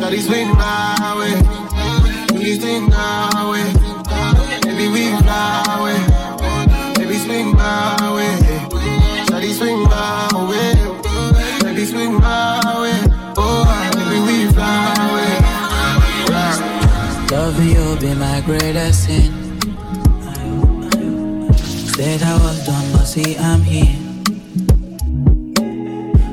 Gotta 0.00 0.22
swing 0.22 0.48
my 0.56 1.14
way. 1.18 1.55
Please 2.46 2.60
swing 2.60 2.88
my 2.90 3.50
way. 3.50 3.72
Baby, 4.62 4.86
we 4.94 5.04
fly 5.18 5.66
away. 5.80 5.98
Baby, 6.94 7.18
swing 7.18 7.56
my 7.56 7.96
way. 8.14 8.38
Shawty, 9.26 9.50
swing 9.52 9.82
my 9.82 10.30
way. 10.48 10.74
Baby, 11.64 11.84
swing 11.86 12.14
my 12.20 12.62
way. 12.82 13.00
Oh, 13.36 13.66
baby, 13.94 14.18
we 14.26 14.52
fly 14.52 14.94
away. 15.06 15.34
Loving 17.32 17.70
you 17.70 17.96
be 17.98 18.14
my 18.14 18.40
greatest 18.42 19.06
sin. 19.06 19.32
Said 21.96 22.22
I 22.22 22.34
was 22.44 22.64
done, 22.64 22.92
but 22.92 23.06
see 23.06 23.36
I'm 23.38 23.62
here. 23.62 23.98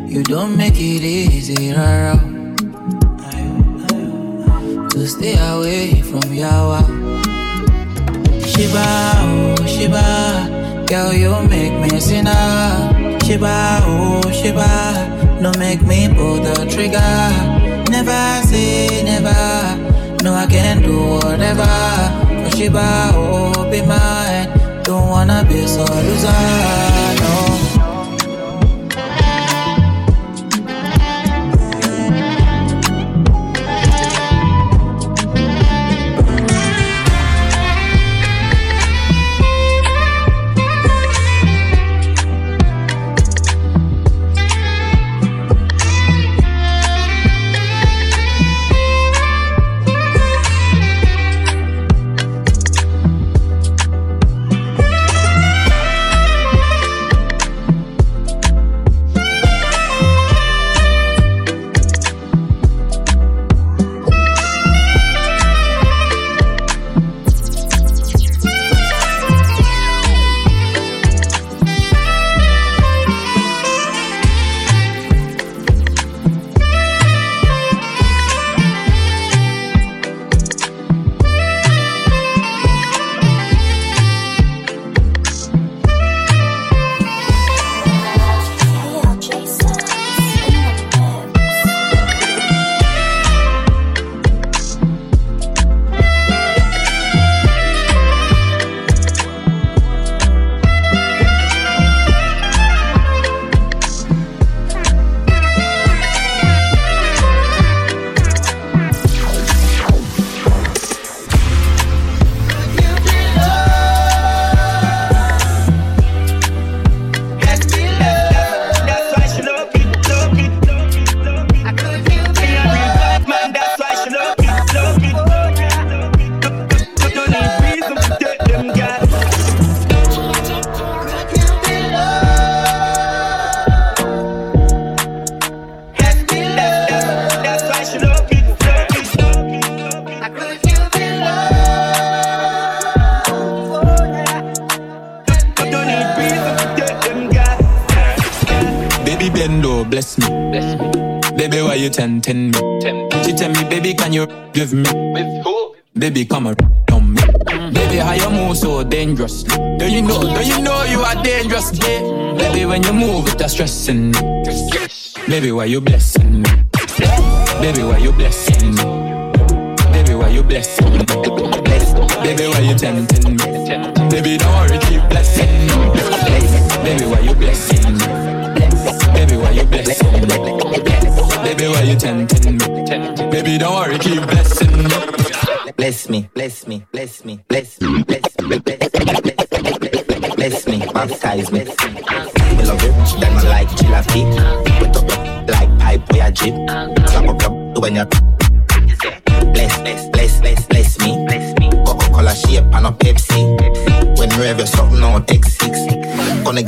You 0.07 0.21
don't 0.21 0.55
make 0.55 0.75
it 0.75 1.01
easy, 1.01 1.73
rara. 1.73 2.32
Stay 5.05 5.35
away 5.37 6.01
from 6.01 6.21
Yawa. 6.31 6.79
Shiba, 8.45 8.85
oh 9.25 9.55
Shiba, 9.67 10.85
girl 10.87 11.13
you 11.13 11.47
make 11.49 11.73
me 11.81 11.99
sinner. 11.99 13.19
Shiba, 13.23 13.79
oh 13.83 14.21
Shiba, 14.31 15.39
no 15.41 15.51
make 15.59 15.81
me 15.81 16.07
pull 16.07 16.35
the 16.35 16.55
trigger. 16.71 16.99
Never 17.91 18.47
say 18.47 19.03
never, 19.03 20.23
no 20.23 20.33
I 20.33 20.45
can 20.47 20.81
do 20.81 20.97
whatever. 21.19 22.55
Shiba, 22.55 23.11
oh 23.13 23.69
be 23.69 23.81
mine, 23.81 24.83
don't 24.83 25.09
wanna 25.09 25.45
be 25.49 25.67
so 25.67 25.83
loser, 25.83 26.31
no. 27.21 27.42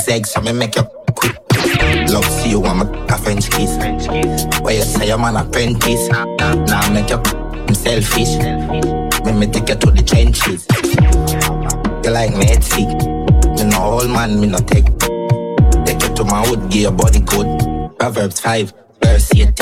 Gonna 0.07 0.23
so 0.25 0.41
me 0.41 0.51
make 0.51 0.75
you 0.75 0.83
quick. 1.15 1.35
Love 2.09 2.25
see 2.25 2.51
you 2.51 2.59
want 2.59 2.91
me 2.91 2.99
a 3.09 3.17
French 3.17 3.49
kiss. 3.49 3.75
Where 4.61 4.75
you 4.75 4.83
say 4.83 5.09
I'm 5.09 5.23
an 5.23 5.37
apprentice. 5.37 6.09
Now 6.09 6.93
make 6.93 7.09
you 7.09 7.17
I'm 7.17 7.73
selfish. 7.73 8.37
Me 9.25 9.31
me 9.31 9.47
take 9.47 9.69
you 9.69 9.75
to 9.75 9.91
the 9.91 10.03
trenches. 10.05 10.67
You 12.03 12.11
like 12.11 12.35
me 12.35 12.45
head 12.45 12.63
sick. 12.63 12.87
Me 13.57 13.63
no 13.63 13.81
old 13.81 14.09
man, 14.11 14.39
me 14.39 14.47
no 14.47 14.59
take. 14.59 14.85
Take 15.85 16.01
you 16.03 16.15
to 16.15 16.23
my 16.23 16.47
wood, 16.49 16.69
give 16.69 16.81
your 16.83 16.91
body 16.91 17.21
good. 17.21 17.97
Proverbs 17.97 18.39
5, 18.39 18.73
verse 19.01 19.33
18. 19.33 19.53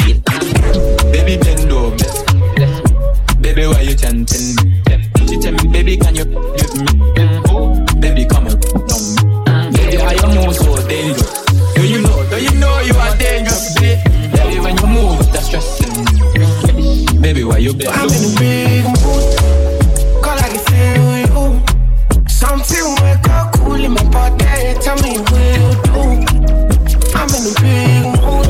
Baby 1.12 1.38
Bendo, 1.38 1.98
bless 1.98 2.34
me. 2.34 3.42
Baby, 3.42 3.68
why 3.68 3.82
you 3.82 3.96
tempting 3.96 4.56
me? 4.58 4.84
She 5.28 5.40
tell 5.40 5.54
me, 5.54 5.68
baby, 5.72 5.98
can 5.98 6.16
you 6.16 6.26
give 6.26 7.16
me? 7.16 7.23
Baby, 17.44 17.52
why 17.52 17.58
you 17.58 17.74
bend 17.74 17.90
I'm 17.90 18.10
in 18.10 18.24
a 18.24 18.40
big 18.40 18.86
mood. 18.86 19.26
Call 20.24 20.40
I 20.40 20.48
can 20.48 20.64
feel 20.70 21.08
you. 21.28 21.44
Something 22.30 22.88
wake 23.02 23.28
up 23.30 23.54
cool 23.56 23.84
in 23.84 23.92
my 23.92 24.04
body. 24.12 24.80
Tell 24.80 24.96
me 25.04 25.20
what 25.20 25.44
you 25.60 25.70
do. 25.84 26.02
I'm 27.14 27.30
in 27.36 27.44
a 27.44 27.54
big 27.60 28.04
mood. 28.24 28.48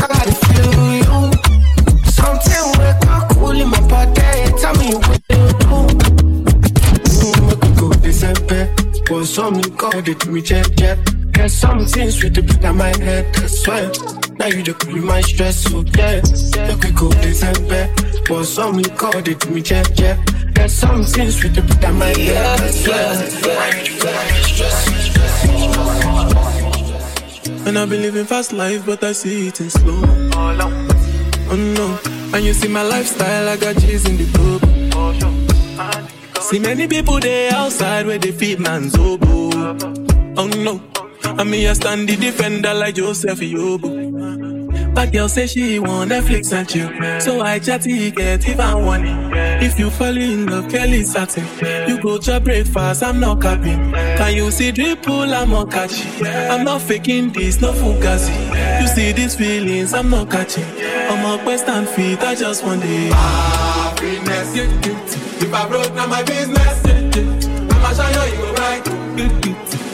I 0.00 0.06
gotta 0.08 0.32
feel 0.32 0.80
you. 0.96 1.18
Something 2.10 2.66
wake 2.78 3.06
up 3.06 3.28
cool 3.34 3.60
in 3.60 3.68
my 3.68 3.80
body. 3.88 4.48
Tell 4.58 4.74
me 4.76 4.94
what 4.94 5.20
you 5.28 5.44
do. 5.60 5.76
Make 7.44 7.60
we 7.62 7.70
go 7.76 7.92
December. 8.00 8.62
Want 9.10 9.26
something 9.26 9.76
called 9.76 10.08
it 10.08 10.26
me 10.26 10.40
jet 10.40 10.70
jet. 10.76 10.98
Get 11.32 11.50
something 11.50 12.10
sweet 12.10 12.34
to 12.34 12.42
put 12.42 12.64
on 12.64 12.78
my 12.78 12.96
head. 12.96 13.34
That's 13.34 13.66
why. 13.66 14.09
Now 14.40 14.46
you 14.46 14.62
the 14.62 14.72
cool 14.72 15.02
my 15.04 15.20
stress, 15.20 15.64
so 15.64 15.84
yeah. 15.98 16.22
Make 16.66 16.82
we 16.82 16.90
go 16.92 17.10
December. 17.20 17.92
Want 18.30 18.46
something 18.46 18.96
call 18.96 19.18
it 19.18 19.50
me 19.50 19.60
jet 19.60 19.92
jet. 19.94 20.18
Get 20.54 20.70
something 20.70 21.30
sweet 21.30 21.54
to 21.56 21.62
put 21.62 21.84
on 21.84 21.98
my 21.98 22.06
head. 22.06 22.18
You 22.18 22.32
the 22.32 23.28
cool 23.42 23.54
my 23.54 23.70
stress. 24.40 24.80
And 27.66 27.78
I've 27.78 27.90
been 27.90 28.00
living 28.00 28.24
fast 28.24 28.54
life, 28.54 28.86
but 28.86 29.04
I 29.04 29.12
see 29.12 29.48
it 29.48 29.60
in 29.60 29.68
slow. 29.68 30.00
Oh 31.52 31.56
no, 31.56 31.98
and 32.34 32.42
you 32.42 32.54
see 32.54 32.68
my 32.68 32.82
lifestyle, 32.82 33.46
I 33.46 33.58
got 33.58 33.76
G's 33.76 34.06
in 34.08 34.16
the 34.16 34.24
club. 34.32 34.62
See 36.40 36.60
many 36.60 36.86
people 36.88 37.20
there 37.20 37.52
outside 37.52 38.06
where 38.06 38.16
they 38.16 38.32
feed 38.32 38.58
man's 38.58 38.94
oboe. 38.96 39.50
Oh 40.38 40.46
no, 40.46 40.80
and 41.38 41.50
me 41.50 41.68
I 41.68 41.74
stand 41.74 42.08
the 42.08 42.16
defender 42.16 42.72
like 42.72 42.94
Joseph 42.94 43.40
Yobo. 43.40 43.99
But 45.00 45.12
girl 45.12 45.28
say 45.30 45.46
she 45.46 45.78
want 45.78 46.10
Netflix 46.10 46.52
and 46.52 46.68
chill, 46.68 46.90
so 47.22 47.40
I 47.40 47.58
chatty 47.58 48.10
get 48.10 48.46
even 48.46 48.84
one. 48.84 49.06
If 49.62 49.78
you 49.78 49.88
fall 49.88 50.14
in 50.14 50.44
love, 50.44 50.68
Kelly 50.68 51.04
satin. 51.04 51.46
You 51.88 51.98
go 52.02 52.18
to 52.18 52.38
breakfast, 52.38 53.02
I'm 53.02 53.18
not 53.18 53.40
capping. 53.40 53.92
Can 53.92 54.36
you 54.36 54.50
see 54.50 54.70
dripple, 54.72 55.32
I'm 55.34 55.48
not 55.48 55.70
catching. 55.70 56.26
I'm 56.26 56.64
not 56.66 56.82
faking 56.82 57.32
this, 57.32 57.62
no 57.62 57.72
fugazi. 57.72 58.82
You 58.82 58.88
see 58.88 59.12
these 59.12 59.36
feelings, 59.36 59.94
I'm 59.94 60.10
not 60.10 60.30
catching. 60.30 60.64
I'm 60.64 61.24
a 61.24 61.50
and 61.50 61.88
feet, 61.88 62.20
I 62.20 62.34
just 62.34 62.62
want 62.62 62.82
the 62.82 63.08
happiness. 63.14 64.52
If 64.54 65.54
I 65.54 65.66
broke, 65.66 65.94
now 65.94 66.08
my 66.08 66.22
business. 66.24 66.84
I'ma 67.72 67.92
show 67.94 68.24
you, 68.26 68.32
you 68.32 68.38
go 68.38 68.52
right. 68.52 68.86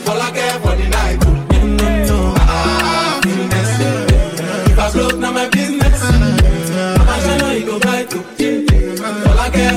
All 0.08 0.20
I 0.20 0.30
care 0.32 0.58
for 0.58 0.74
the 0.74 0.88
night. 0.88 1.25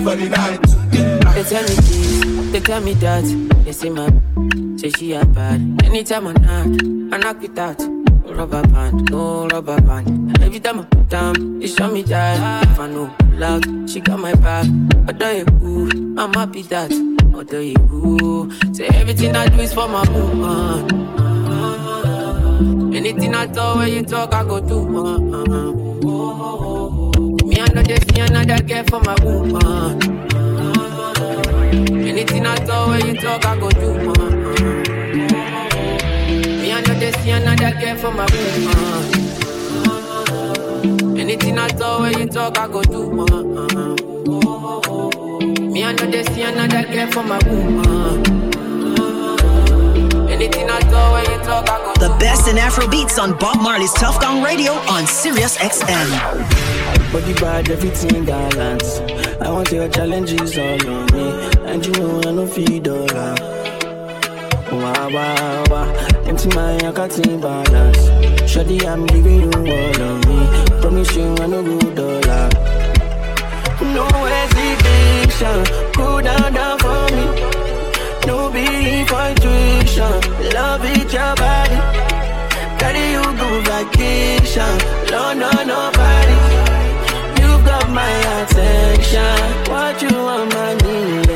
For 0.09 0.29
night. 0.29 0.61
They 1.35 1.43
tell 1.43 1.61
me 1.61 1.75
this, 1.75 2.51
they 2.51 2.59
tell 2.59 2.81
me 2.81 2.93
that. 2.95 3.23
They 3.63 3.71
say 3.71 3.89
my 3.89 4.09
say 4.77 4.89
she 4.89 5.13
a 5.13 5.25
bad. 5.25 5.61
Anytime 5.83 6.27
I 6.27 6.33
knock, 6.33 6.67
I 7.13 7.17
knock 7.17 7.43
it 7.43 7.57
out. 7.59 7.79
Rubber 8.25 8.63
band, 8.67 9.11
no 9.11 9.47
rubber 9.47 9.81
band. 9.81 10.41
Every 10.41 10.59
time 10.59 10.79
I 10.79 10.83
put 10.83 11.09
down, 11.09 11.59
they 11.59 11.67
show 11.67 11.91
me 11.91 12.01
that. 12.03 12.63
If 12.69 12.79
I 12.79 12.87
know 12.87 13.15
loud, 13.33 13.89
she 13.89 13.99
got 13.99 14.19
my 14.19 14.33
back. 14.35 14.65
Although 15.07 15.31
you 15.31 15.45
ooh, 15.63 16.15
I'm 16.17 16.33
happy 16.33 16.63
that. 16.63 16.91
Although 17.33 17.59
you 17.59 17.77
ooh, 17.91 18.51
say 18.73 18.87
everything 18.87 19.35
I 19.35 19.47
do 19.47 19.59
is 19.59 19.73
for 19.73 19.87
my 19.87 20.03
woman. 20.09 20.89
Anything 22.95 23.35
I 23.35 23.45
talk, 23.47 23.77
when 23.77 23.93
you 23.93 24.03
talk, 24.03 24.33
I 24.33 24.43
go 24.43 24.59
do. 24.59 24.97
Uh, 24.97 25.19
uh, 25.37 25.43
uh. 27.05 27.08
Know 27.79 27.95
see 27.95 28.19
another 28.19 28.61
girl 28.63 28.83
for 28.89 28.99
my 28.99 29.15
woman. 29.23 30.01
Anything 32.05 32.45
I 32.45 32.55
talk, 32.57 32.89
when 32.89 33.07
you 33.07 33.13
talk, 33.13 33.45
I 33.45 33.57
go 33.57 33.69
do. 33.69 34.11
Uh. 34.11 34.29
Me, 36.59 36.73
I 36.73 36.81
know 36.81 36.93
they 36.99 37.11
see 37.13 37.29
another 37.31 37.71
girl 37.79 37.95
for 37.95 38.11
my 38.11 38.25
woman. 38.35 38.77
Anything 41.17 41.57
I 41.57 41.69
talk, 41.69 42.01
when 42.01 42.19
you 42.19 42.27
talk, 42.27 42.57
I 42.57 42.67
go 42.67 42.81
do. 42.81 43.21
Uh. 43.21 43.95
Me, 45.61 45.85
I 45.85 45.93
know 45.93 46.11
they 46.11 46.23
see 46.25 46.41
another 46.41 46.83
girl 46.91 47.07
for 47.11 47.23
my 47.23 47.39
woman. 47.47 48.25
Anything 50.29 50.69
I 50.69 50.79
talk, 50.81 51.13
when 51.13 51.23
you 51.31 51.39
talk, 51.45 51.69
I 51.69 51.77
go 51.85 51.93
The 51.93 52.09
best 52.19 52.49
in 52.49 52.57
Afro 52.57 52.89
beats 52.89 53.17
on 53.17 53.37
Bob 53.37 53.61
Marley's 53.61 53.93
Tuff 53.93 54.19
Gong 54.21 54.43
Radio 54.43 54.73
on 54.73 55.07
Sirius 55.07 55.57
XM. 55.57 56.68
Body 57.11 57.33
bad, 57.33 57.67
everything 57.71 58.23
gallant. 58.23 58.83
I 59.41 59.49
want 59.49 59.71
your 59.71 59.89
challenges 59.89 60.55
all 60.59 60.87
on 60.87 61.05
me. 61.11 61.25
And 61.65 61.83
you 61.83 61.91
know 61.93 62.21
I 62.23 62.31
no 62.31 62.45
feed 62.45 62.83
dollar. 62.83 63.35
Wow, 64.71 65.09
wow, 65.09 65.63
wow. 65.71 65.89
Empty 66.27 66.49
my 66.49 66.73
account 66.73 67.17
in 67.25 67.41
balance. 67.41 67.97
Shawty, 68.51 68.85
I'm 68.85 69.07
giving 69.07 69.41
you 69.41 69.49
all 69.49 70.01
of 70.07 70.27
me. 70.27 70.39
Promise 70.81 71.15
you 71.15 71.35
I 71.39 71.47
no 71.47 71.63
good 71.63 71.95
dollar. 71.95 72.49
No 73.81 74.05
hesitation. 74.33 75.57
Go 75.93 76.21
down, 76.21 76.53
down 76.53 76.77
for 76.77 77.05
me. 77.15 77.25
No 78.27 78.51
be 78.51 78.99
infatuation. 78.99 80.13
Love 80.53 80.85
it, 80.85 81.11
your 81.11 81.35
body. 81.41 81.79
Carry 82.79 83.05
you 83.15 83.23
go 83.41 83.49
vacation. 83.71 84.77
No, 85.09 85.33
no, 85.33 85.49
nobody. 85.63 86.68
Got 87.89 87.95
my 87.95 88.41
attention. 88.41 89.71
What 89.71 90.01
you 90.01 90.09
want, 90.09 90.53
my 90.53 90.73
need? 90.75 91.27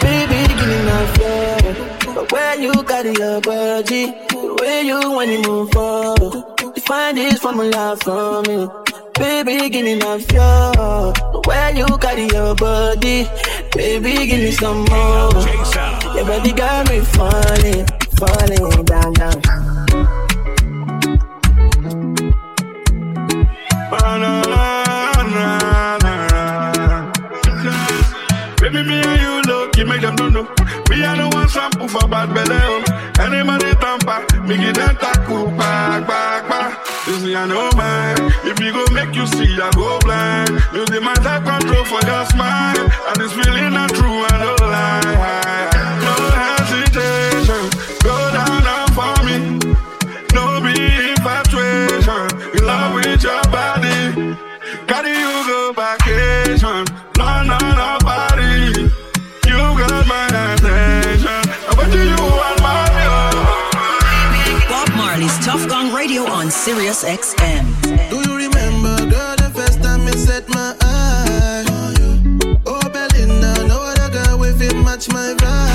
Baby, 0.00 0.54
give 0.54 0.68
me 0.68 0.78
my 0.84 1.06
flow. 1.14 2.14
But 2.14 2.32
where 2.32 2.60
you 2.60 2.72
carry 2.82 3.12
your 3.14 3.40
body, 3.40 4.12
the 4.28 4.56
way 4.60 4.82
you 4.82 5.00
want 5.10 5.30
to 5.30 5.48
move 5.48 5.72
forward. 5.72 6.80
Find 6.80 7.16
this 7.16 7.38
formula 7.38 7.96
from 8.02 8.44
you. 8.44 8.70
Baby, 9.14 9.70
give 9.70 9.84
me 9.86 9.96
my 9.96 10.18
fuel. 10.18 11.12
The 11.12 11.42
way 11.48 11.78
you 11.78 11.86
carry 11.98 12.26
your 12.26 12.54
body, 12.54 13.26
baby, 13.72 14.26
give 14.26 14.40
me 14.40 14.50
some 14.50 14.84
more. 14.84 15.32
Your 16.14 16.26
body 16.26 16.52
got 16.52 16.90
me 16.90 17.00
falling, 17.00 17.86
falling 18.18 18.84
down, 18.84 19.12
down. 19.14 19.85
For 31.88 32.06
bad 32.08 32.34
belly. 32.34 32.58
oh. 32.60 32.82
Anybody 33.18 33.72
tamper, 33.80 34.20
me 34.46 34.56
give 34.58 34.74
them 34.74 34.94
tackle, 34.96 35.46
back, 35.56 36.06
back, 36.06 36.48
back. 36.48 36.86
You 37.06 37.14
see, 37.20 37.34
I 37.34 37.46
know 37.46 37.70
mine. 37.76 38.32
If 38.44 38.60
you 38.60 38.72
go 38.72 38.84
make 38.92 39.14
you 39.14 39.26
see, 39.26 39.56
I 39.60 39.70
go 39.74 39.98
blind. 40.00 40.50
Using 40.74 41.02
my 41.02 41.14
time 41.14 41.44
control 41.44 41.84
for 41.84 42.04
your 42.06 42.24
smile. 42.26 42.90
And 43.08 43.16
this 43.20 43.32
feeling 43.32 43.72
not 43.72 43.90
true, 43.90 44.24
I 44.30 44.38
don't 44.42 44.60
lie. 44.60 45.75
On 66.46 66.52
Sirius 66.52 67.02
XM. 67.02 67.64
Do 68.08 68.16
you 68.22 68.36
remember, 68.36 68.96
girl, 69.10 69.34
the 69.36 69.50
first 69.52 69.82
time 69.82 70.06
you 70.06 70.12
set 70.12 70.48
my? 70.48 70.76
Oh, 72.64 72.88
Belinda, 72.92 73.66
no 73.66 73.80
other 73.90 74.08
girl 74.12 74.38
with 74.38 74.62
it 74.62 74.76
match 74.76 75.08
my 75.08 75.34
vibe. 75.38 75.65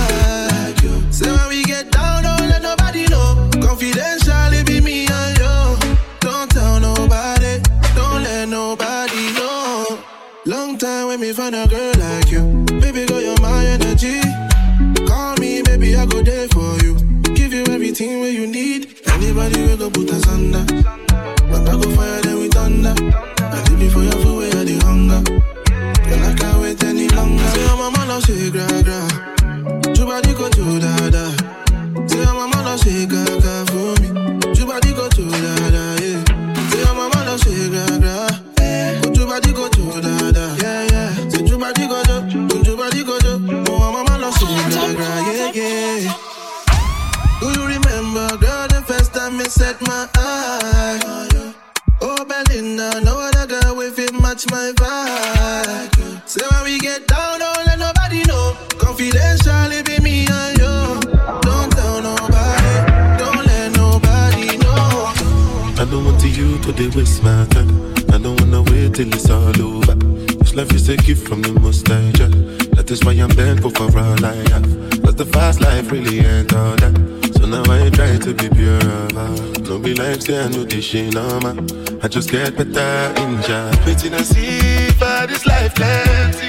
Like 80.21 80.27
say 80.27 80.43
I 80.43 80.47
know 80.49 80.63
this 80.63 80.85
shit 80.85 81.13
no 81.13 81.39
man. 81.39 81.67
I 82.03 82.07
just 82.07 82.29
get 82.29 82.55
better 82.55 83.21
in 83.21 83.41
Jah. 83.43 83.71
Waiting 83.85 84.13
and 84.13 84.25
see 84.25 84.89
for 84.91 85.27
this 85.27 85.45
life 85.45 85.73
plenty. 85.75 86.40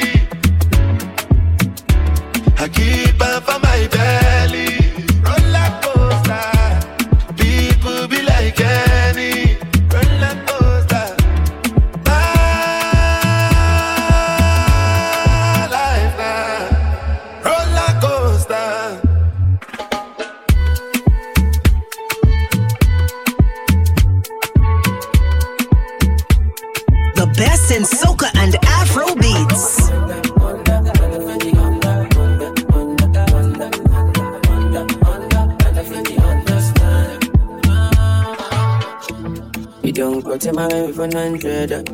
100. 41.02 41.88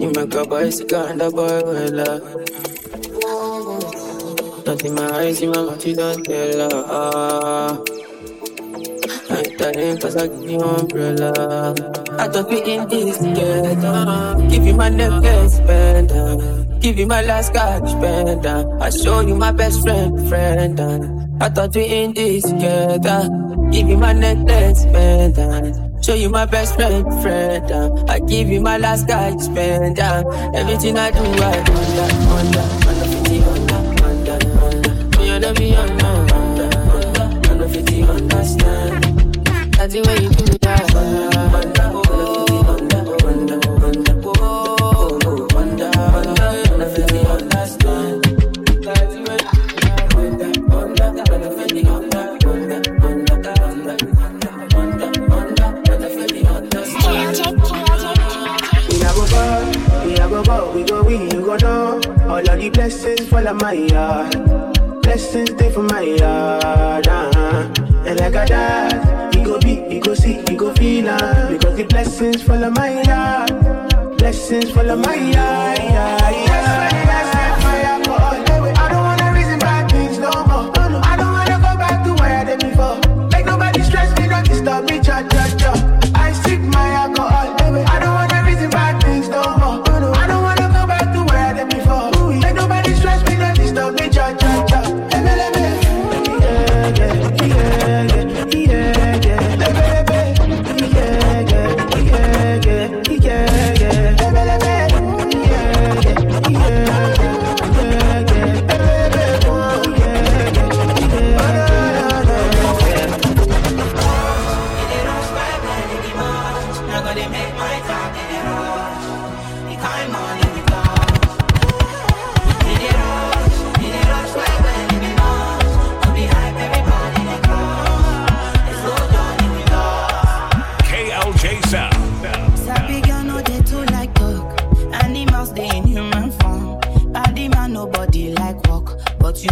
You 0.00 0.10
make 0.16 0.34
a 0.34 0.44
bicycle 0.46 1.04
and 1.04 1.20
a 1.20 1.30
boy 1.30 1.60
well 1.62 2.00
up. 2.00 2.22
Nothing 4.64 4.94
my 4.94 5.10
eyes, 5.20 5.42
in 5.42 5.50
my 5.50 5.60
mouth, 5.60 5.84
don't 5.84 6.24
tell 6.24 6.60
her. 6.70 7.84
I 9.28 9.42
tell 9.58 9.74
him 9.74 9.98
cause 9.98 10.16
I 10.16 10.28
give 10.28 10.50
you 10.50 10.60
umbrella. 10.60 11.74
I 12.18 12.28
thought 12.28 12.48
we 12.48 12.62
in 12.62 12.88
this 12.88 13.18
together. 13.18 14.48
Give 14.48 14.64
you 14.64 14.72
my 14.72 14.88
necklace, 14.88 15.60
better. 15.60 16.64
Give 16.80 16.98
you 16.98 17.06
my 17.06 17.20
last 17.20 17.52
cash, 17.52 17.90
spend 17.90 18.46
I 18.46 18.88
show 18.88 19.20
you 19.20 19.34
my 19.36 19.52
best 19.52 19.82
friend, 19.82 20.26
friend. 20.30 20.80
I 21.42 21.50
thought 21.50 21.76
we 21.76 21.84
in 21.84 22.14
this 22.14 22.44
together. 22.44 23.28
Give 23.70 23.88
you 23.90 23.98
my 23.98 24.14
necklace, 24.14 24.84
spend 24.84 25.85
Show 26.06 26.14
you 26.14 26.30
my 26.30 26.46
best 26.46 26.76
friend, 26.76 27.04
friend. 27.20 27.68
Uh. 27.68 28.04
I 28.06 28.20
give 28.20 28.46
you 28.46 28.60
my 28.60 28.78
last 28.78 29.08
guy 29.08 29.32
to 29.32 29.40
spend. 29.40 29.98
Uh. 29.98 30.22
Everything 30.54 30.96
I 30.96 31.10
do, 31.10 31.18
I 31.18 31.24
do 31.24 31.72
that. 31.72 32.12
On 32.30 32.46
that, 32.52 32.86
on 32.86 32.94
the 33.24 33.42
on 33.42 33.66
that, 33.66 34.02
on 34.04 34.24
that, 34.24 34.44
on 34.62 34.82
that. 34.82 35.18
On 35.18 35.40
that, 35.40 35.50
on 35.50 35.66
that, 40.04 40.35
the 62.66 62.72
blessings 62.72 63.28
fall 63.28 63.46
on 63.46 63.56
my 63.58 63.72
yard. 63.72 65.02
Blessings 65.02 65.50
stay 65.50 65.70
for 65.70 65.82
my 65.82 66.00
yard. 66.00 67.06
Uh-huh. 67.06 67.72
And 68.06 68.18
like 68.18 68.34
a 68.34 68.46
dad, 68.46 69.34
you 69.34 69.44
go 69.44 69.60
be, 69.60 69.86
you 69.88 70.00
go 70.00 70.14
see, 70.14 70.38
you 70.50 70.56
go 70.56 70.72
feel 70.74 71.08
uh, 71.08 71.50
Because 71.50 71.76
the 71.76 71.84
blessings 71.84 72.42
fall 72.42 72.64
on 72.64 72.74
my 72.74 73.02
yard. 73.02 74.18
Blessings 74.18 74.70
fall 74.70 74.90
on 74.90 75.00
my 75.00 75.14
yard. 75.14 75.78
Yeah, 75.78 76.30
yeah. 76.30 76.95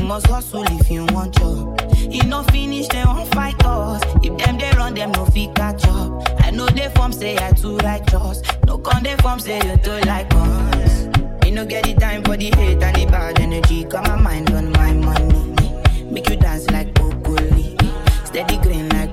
Must 0.05 0.27
hustle 0.27 0.65
if 0.81 0.91
you 0.91 1.05
want 1.07 1.35
job. 1.39 1.81
E 2.11 2.19
no 2.27 2.43
finish 2.45 2.87
dem 2.89 3.09
wan 3.09 3.27
fight 3.29 3.63
us. 3.65 4.03
If 4.23 4.37
them 4.39 4.59
they 4.59 4.71
run 4.77 4.95
them 4.95 5.13
no 5.13 5.25
fit 5.27 5.55
catch 5.55 5.85
up. 5.87 6.29
I 6.41 6.51
know 6.51 6.67
dey 6.69 6.89
form 6.95 7.13
say 7.13 7.37
I 7.39 7.53
too 7.53 7.77
righteous. 7.79 8.43
No 8.67 8.79
con 8.79 9.03
dey 9.03 9.17
form 9.17 9.41
say 9.41 9.57
you 9.59 9.77
too 9.79 9.99
like 10.07 10.33
us. 10.35 11.07
Me 11.43 11.51
no 11.51 11.65
get 11.65 11.85
the 11.85 11.95
time 11.95 12.23
for 12.23 12.37
the 12.37 12.51
hate 12.57 12.83
and 12.83 12.97
the 12.97 13.07
bad 13.07 13.41
energy. 13.41 13.85
Got 13.85 14.07
my 14.09 14.17
mind 14.17 14.51
on 14.53 14.71
my 14.73 14.93
money. 14.93 16.05
Make 16.11 16.29
you 16.29 16.37
dance 16.37 16.69
like 16.71 16.93
broccoli. 16.95 17.77
Steady 18.25 18.57
green 18.59 18.89
like 18.91 19.04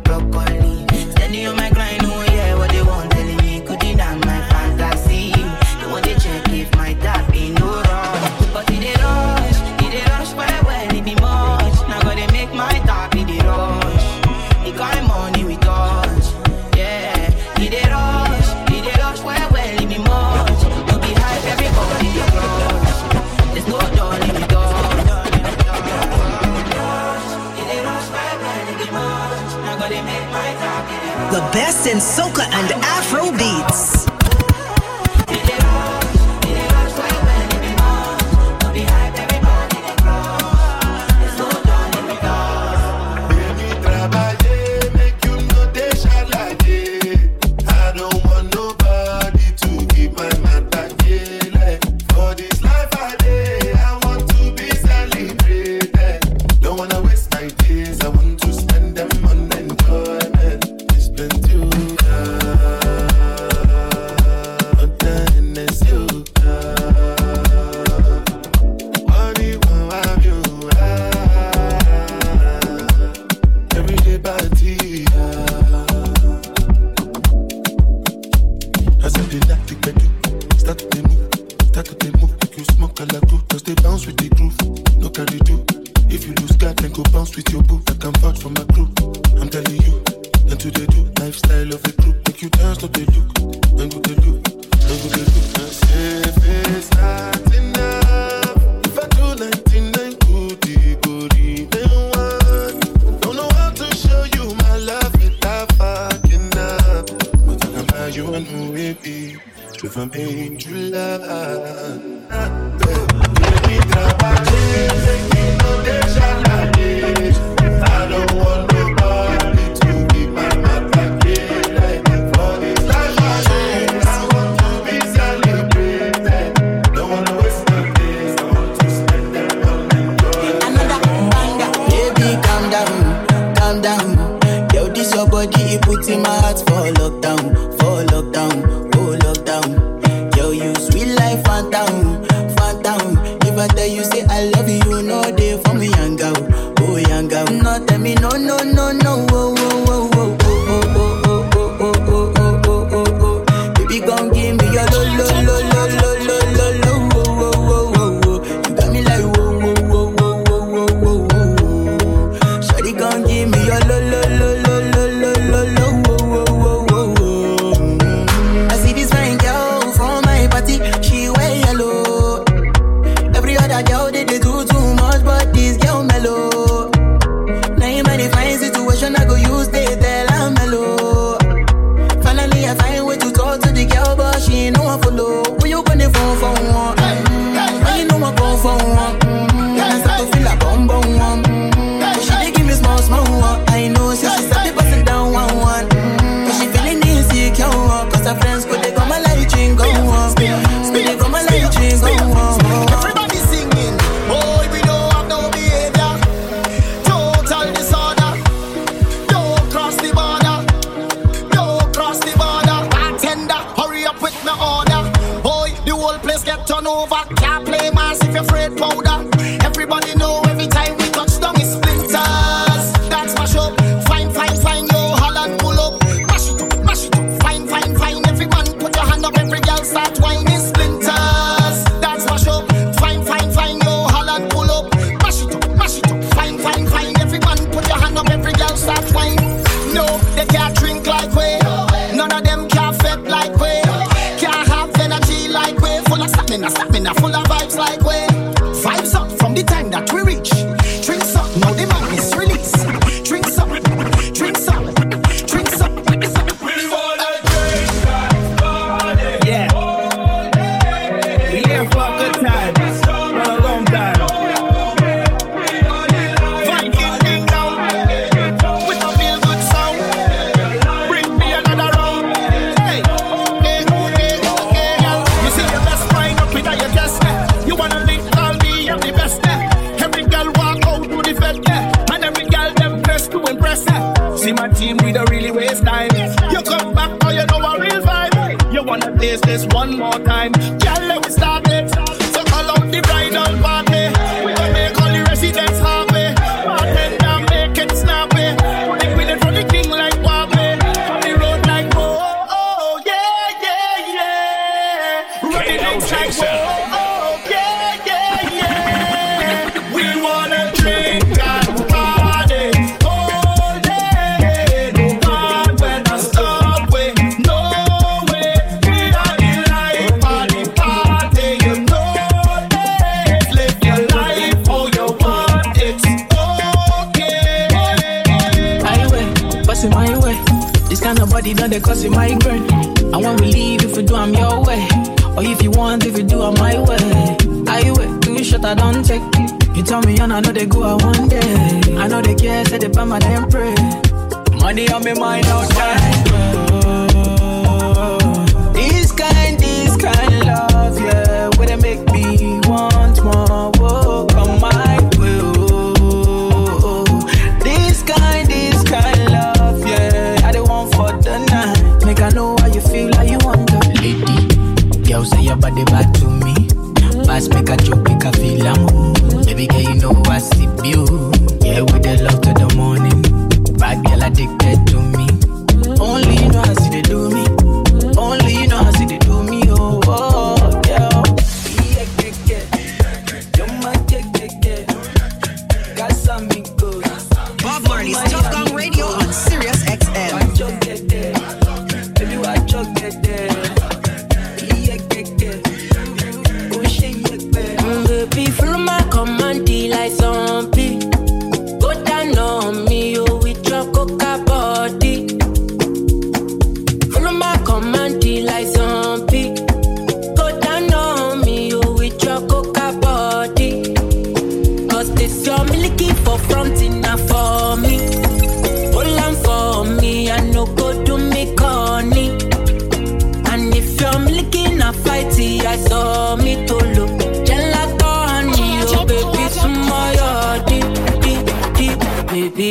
in 31.88 31.98
soca 31.98 32.44
and 32.54 32.72
Afro 32.84 33.32
beats. 33.32 34.01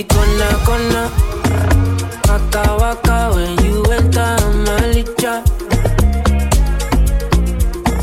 Baby, 0.01 0.15
gonna, 0.15 0.49
gonna. 0.65 1.03
Waka, 2.27 2.63
waka, 2.81 3.17
when 3.35 3.53
you 3.65 3.85
enter 3.93 4.33
my 4.65 4.81
licha. 4.95 5.35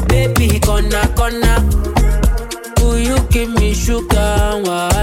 Baby, 0.07 0.59
gonna, 0.59 1.01
gonna. 1.15 1.55
Will 2.81 2.99
you 2.99 3.17
give 3.31 3.49
me 3.49 3.73
sugar, 3.73 4.61
wala, 4.63 4.96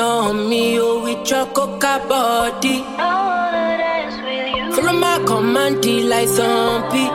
on 0.00 0.48
me, 0.48 0.78
oh, 0.80 1.02
with 1.04 1.30
your 1.30 1.46
coca 1.46 2.04
body. 2.08 2.82
Follow 4.74 4.98
my 4.98 5.22
command, 5.26 5.84
like 6.08 6.28
zombie. 6.28 7.06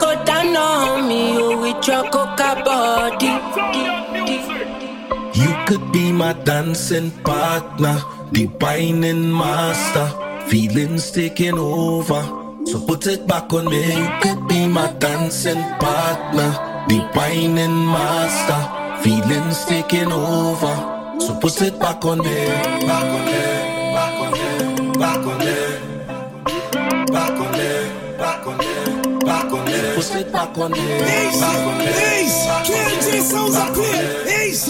Go 0.00 0.24
down 0.24 0.56
on 0.56 1.08
me, 1.08 1.36
oh, 1.38 1.60
with 1.62 1.86
your 1.86 2.04
coca 2.10 2.60
body. 2.64 3.32
You 5.40 5.50
could 5.66 5.92
be 5.92 6.12
my 6.12 6.32
dancing 6.32 7.10
partner, 7.22 8.02
the 8.32 8.46
whining 8.60 9.32
master, 9.32 10.08
feelings 10.48 11.10
taking 11.10 11.58
over. 11.58 12.22
So 12.66 12.84
put 12.86 13.06
it 13.06 13.26
back 13.26 13.52
on 13.52 13.66
me. 13.66 13.96
You 13.96 14.08
could 14.22 14.48
be 14.48 14.66
my 14.66 14.92
dancing 14.98 15.62
partner, 15.78 16.50
the 16.88 16.98
whining 17.14 17.86
master, 17.86 19.02
feelings 19.02 19.64
taking 19.64 20.12
over. 20.12 20.91
So 21.22 21.32
put 21.36 21.62
it 21.62 21.78
back 21.78 22.04
on 22.04 22.18
me, 22.18 22.24
back 22.24 23.04
on 23.04 23.24
me, 23.26 23.42
back 23.94 24.18
on 24.18 24.30
me, 24.32 24.46
back 24.98 25.24
on 25.24 25.38
me, 25.38 25.54
back 27.12 27.38
on 27.38 27.50
me, 27.52 27.68
back 28.18 28.44
on 28.44 28.58
me, 28.58 28.72
back 29.24 29.52
on 29.52 29.64
me. 29.64 29.78
Put 29.94 30.10
it 30.16 30.32
back 30.32 30.58
on 30.58 30.72
me, 30.72 30.78
back 31.38 31.66
on 31.68 31.78
me. 31.78 31.84
Ace, 31.86 32.46
KLJ 32.66 33.08
sounds 33.22 33.54
are 33.54 33.72
clear. 33.72 34.26
Ace. 34.26 34.66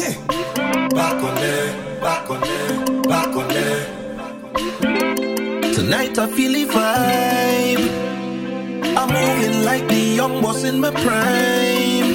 Back 0.95 1.23
on 1.25 1.35
me, 1.37 1.55
back 2.03 2.29
on 2.29 2.41
me, 2.43 2.57
back 3.09 3.35
on 3.35 3.47
me. 3.49 3.65
Tonight 5.73 6.19
I 6.19 6.27
feel 6.37 6.53
the 6.53 6.65
vibe. 6.67 7.85
I'm 8.99 9.09
moving 9.09 9.65
like 9.65 9.89
the 9.89 10.01
young 10.17 10.43
boss 10.43 10.65
in 10.65 10.81
my 10.81 10.91
prime. 10.91 12.12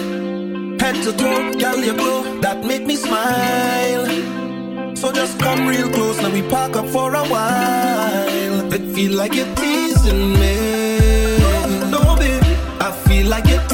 Head 0.88 1.04
to 1.04 1.12
toe, 1.12 1.52
girl, 1.60 1.80
you 1.84 1.94
glow, 1.94 2.40
that 2.40 2.64
make 2.64 2.86
me 2.86 2.96
smile. 2.96 4.06
So 4.96 5.12
just 5.12 5.38
come 5.38 5.68
real 5.68 5.90
close, 5.90 6.18
now 6.22 6.32
we 6.32 6.42
park 6.44 6.78
up 6.78 6.88
for 6.88 7.14
a 7.14 7.26
while. 7.26 8.74
It 8.74 8.96
feel 8.96 9.12
like 9.18 9.36
you're 9.36 9.54
teasing 9.56 10.32
me. 10.40 10.56
No, 11.92 12.16
babe, 12.16 12.42
I 12.80 12.92
feel 13.06 13.28
like 13.28 13.48
you're 13.50 13.67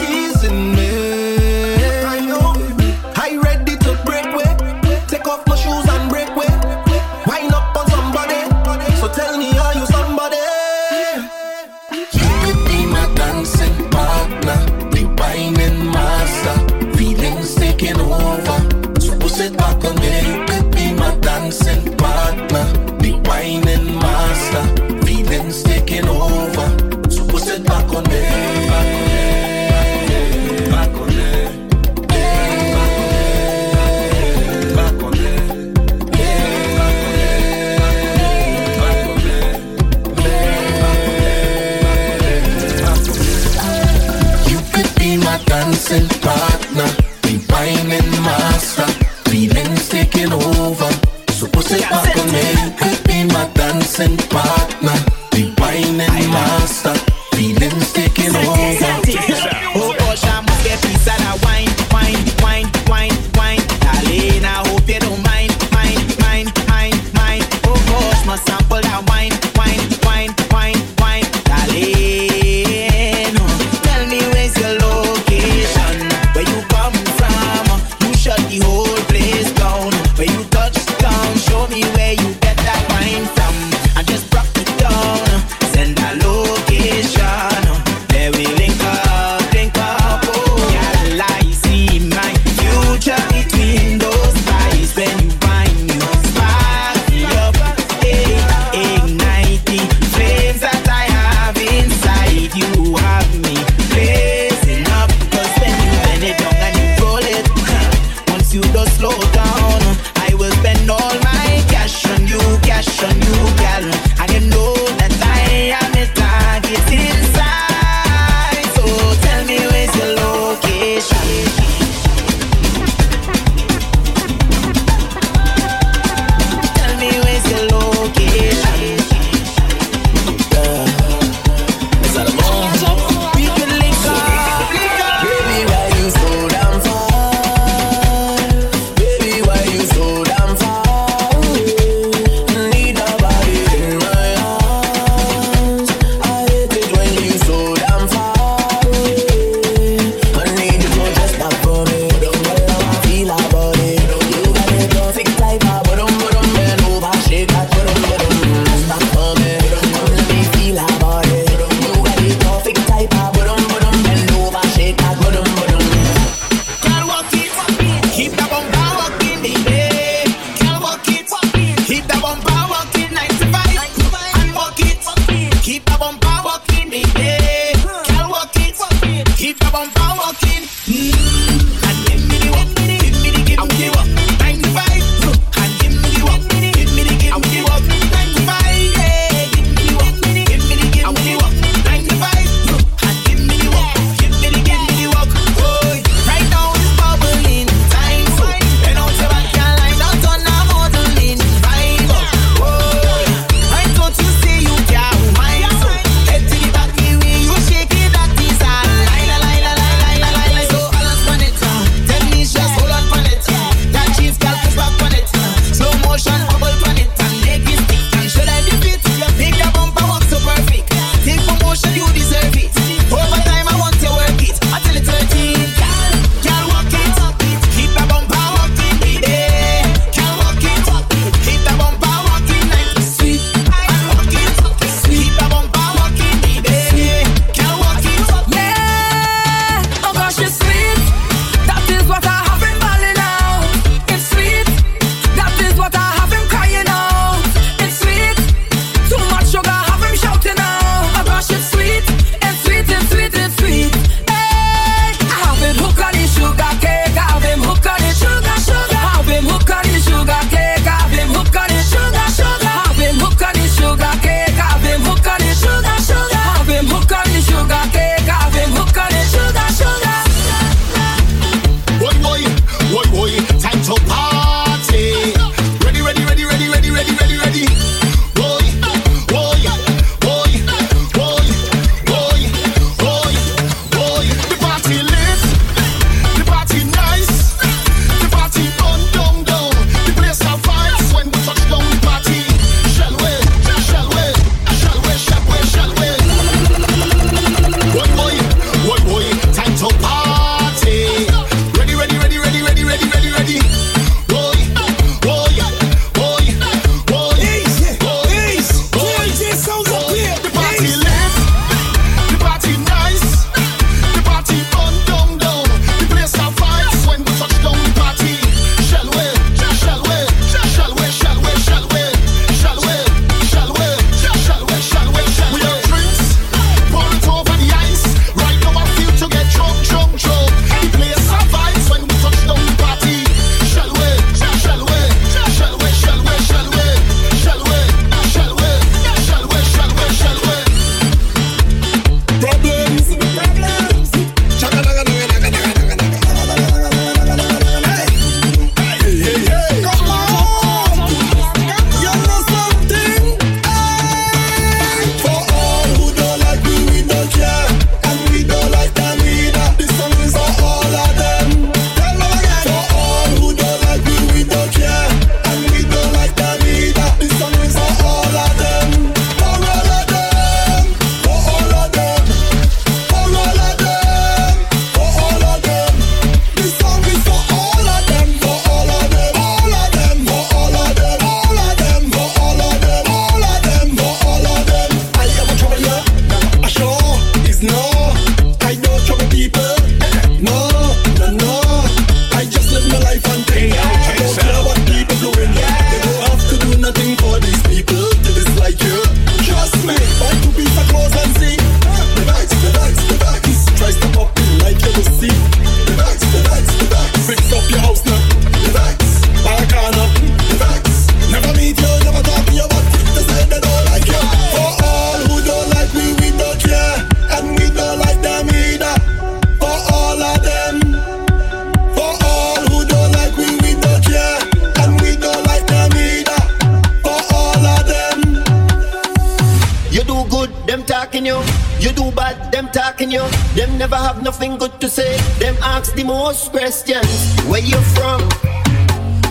nothing 434.54 434.70
good 434.70 434.82
to 434.82 434.90
say. 434.90 435.18
Them 435.40 435.56
ask 435.62 435.94
the 435.96 436.04
most 436.04 436.52
questions. 436.52 437.42
Where 437.50 437.62
you 437.62 437.80
from? 437.96 438.22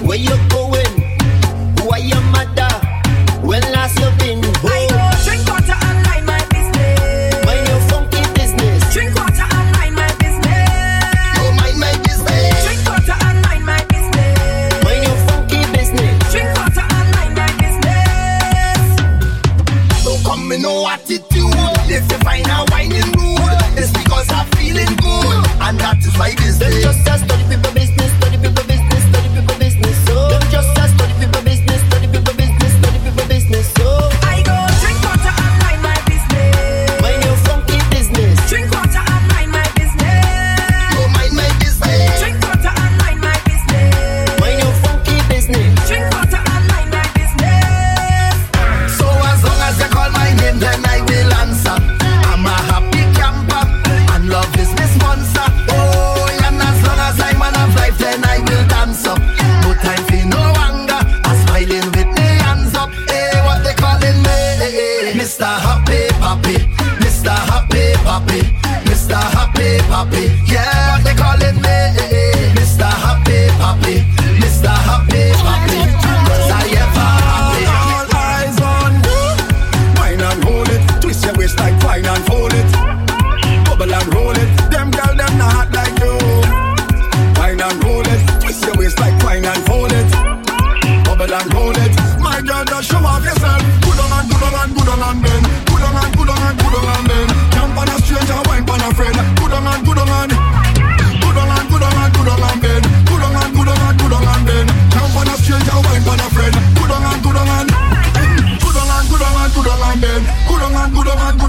Where 0.07 0.19
you 0.19 0.37
going? 0.49 1.19
Who 1.79 1.91
are 1.91 1.99
your? 1.99 2.42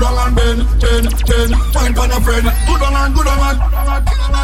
On 0.03 0.17
and 0.27 0.35
bend. 0.35 0.59
Bend, 0.81 1.07
bend. 1.27 1.51
Wine 1.73 1.97
on 1.97 2.11
a 2.11 2.19
friend. 2.21 2.47
Good 2.67 2.81
on 2.83 2.95
and 2.95 3.15
good 3.15 3.27
on 3.27 3.39
and. 3.39 3.57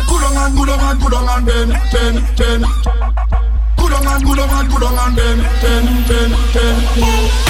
Good 0.07 0.23
on 0.23 0.37
and 0.37 0.55
good 0.55 0.69
on 0.69 0.79
and 0.79 0.99
good 0.99 1.13
on 1.13 1.29
and 1.29 1.45
bend. 1.45 1.71
Bend, 1.91 2.17
bend. 2.37 2.63
Good 3.77 3.93
on 3.93 4.07
and 4.07 4.23
good 4.23 4.39
on 4.39 4.49
and 4.49 4.67
good 4.71 4.83
on 4.83 4.97
and 4.99 5.15
bend. 5.15 5.41
Bend, 5.61 5.87
bend, 6.07 6.33
bend. 6.53 6.79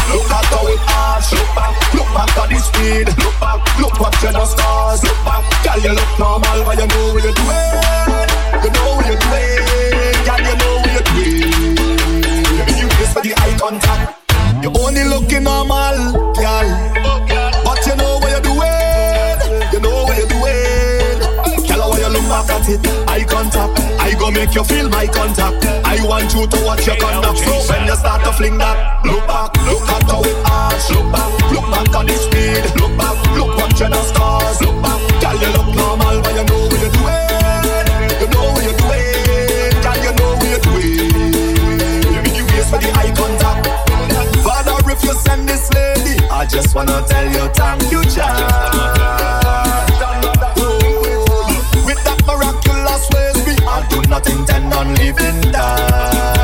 Look 0.10 0.32
at 0.32 0.46
how 0.50 0.68
it 0.68 0.82
arch. 0.90 1.32
Look 1.34 1.50
back, 1.56 1.94
look 1.94 2.10
back 2.14 2.38
at 2.38 2.48
the 2.50 2.58
speed. 2.60 3.08
Look 3.20 3.36
back, 3.40 3.60
look 3.80 4.00
what 4.00 4.14
you 4.24 4.32
just 4.32 4.58
caused. 4.58 5.04
Look 5.04 5.20
back, 5.26 5.44
girl, 5.64 5.80
you 5.80 5.94
look 5.94 6.12
normal, 6.18 6.60
but 6.66 6.78
you 6.80 6.88
know 6.90 7.14
what 7.14 7.24
you're 7.24 7.36
doing. 7.38 7.58
You 8.64 8.70
know 8.74 8.90
what 8.98 9.06
you're 9.06 9.22
doing, 9.22 9.62
girl, 10.26 10.42
you 10.42 10.56
know 10.58 10.74
what 10.82 10.92
you're 10.94 11.08
doing. 11.14 11.78
You 12.80 12.88
kiss 12.98 13.14
for 13.14 13.22
the 13.22 13.34
eye 13.38 13.58
contact. 13.60 14.18
You 14.64 14.70
only 14.82 15.04
looking 15.06 15.44
normal, 15.44 16.34
girl, 16.34 16.66
at 22.50 22.68
it, 22.70 22.82
eye 23.08 23.24
contact. 23.24 23.80
I 24.00 24.14
go 24.18 24.32
make 24.32 24.54
you 24.56 24.64
feel 24.64 24.90
my 24.90 25.08
contact. 25.08 25.66
I 25.86 25.98
want 26.06 26.34
you 26.34 26.48
to 26.48 26.58
watch 26.66 26.86
your 26.88 26.98
conduct. 26.98 27.40
So 27.40 27.54
when 27.70 27.86
you 27.88 27.96
start 27.96 28.24
to 28.26 28.32
fling 28.34 28.58
that, 28.58 29.06
look 29.06 29.26
back, 29.28 29.54
look 29.66 29.88
at 29.90 30.04
how 30.10 30.22
it 30.22 30.38
arch. 30.46 30.90
Look 30.90 31.08
back, 31.12 31.32
look 31.52 31.68
back 31.70 31.96
at 31.96 32.06
the 32.08 32.16
speed. 32.18 32.64
Look 32.82 32.94
back, 32.98 33.16
look 33.38 33.52
what 33.58 33.72
you 33.80 33.90
done 33.90 34.06
scars. 34.10 34.62
Look 34.62 34.78
back, 34.82 35.00
girl, 35.22 35.38
you 35.40 35.50
look 35.54 35.70
normal, 35.76 36.22
but 36.22 36.34
you 36.34 36.44
know 36.50 36.62
what 36.68 36.80
you're 36.82 36.94
doing. 36.98 37.28
You 38.20 38.28
know 38.34 38.46
what 38.54 38.64
you're 38.66 38.80
doing, 38.82 39.74
girl, 39.84 40.00
you 40.04 40.14
know 40.18 40.32
what 40.38 40.50
you're 40.50 40.66
doing. 40.66 42.34
You 42.36 42.44
waste 42.50 42.70
for 42.74 42.80
the 42.82 42.90
eye 42.98 43.14
contact. 43.14 43.68
Father, 44.44 44.78
if 44.90 45.04
you 45.04 45.14
send 45.14 45.48
this 45.48 45.70
lady, 45.74 46.18
I 46.30 46.46
just 46.46 46.74
wanna 46.76 47.04
tell 47.08 47.28
you 47.30 47.46
thank 47.54 47.92
you, 47.92 48.04
child. 48.10 49.09
On 54.74 54.94
that. 55.52 56.36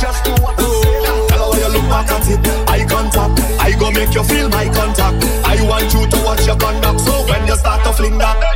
Just 0.00 0.24
do 0.24 0.32
what 0.42 0.58
I 0.58 0.64
say. 0.82 1.26
Tell 1.28 1.52
her 1.52 1.58
you 1.60 1.68
look 1.72 1.88
back 1.88 2.10
at 2.10 2.28
it, 2.28 2.40
eye 2.68 2.84
contact. 2.88 3.40
I 3.60 3.72
go 3.78 3.90
make 3.90 4.14
you 4.14 4.24
feel 4.24 4.48
my 4.48 4.68
contact. 4.72 5.24
I 5.44 5.62
want 5.68 5.92
you 5.92 6.06
to 6.06 6.16
watch 6.24 6.46
your 6.46 6.56
conduct. 6.56 7.00
So 7.00 7.24
when 7.26 7.46
you 7.46 7.56
start 7.56 7.84
to 7.84 7.92
fling 7.92 8.18
that, 8.18 8.51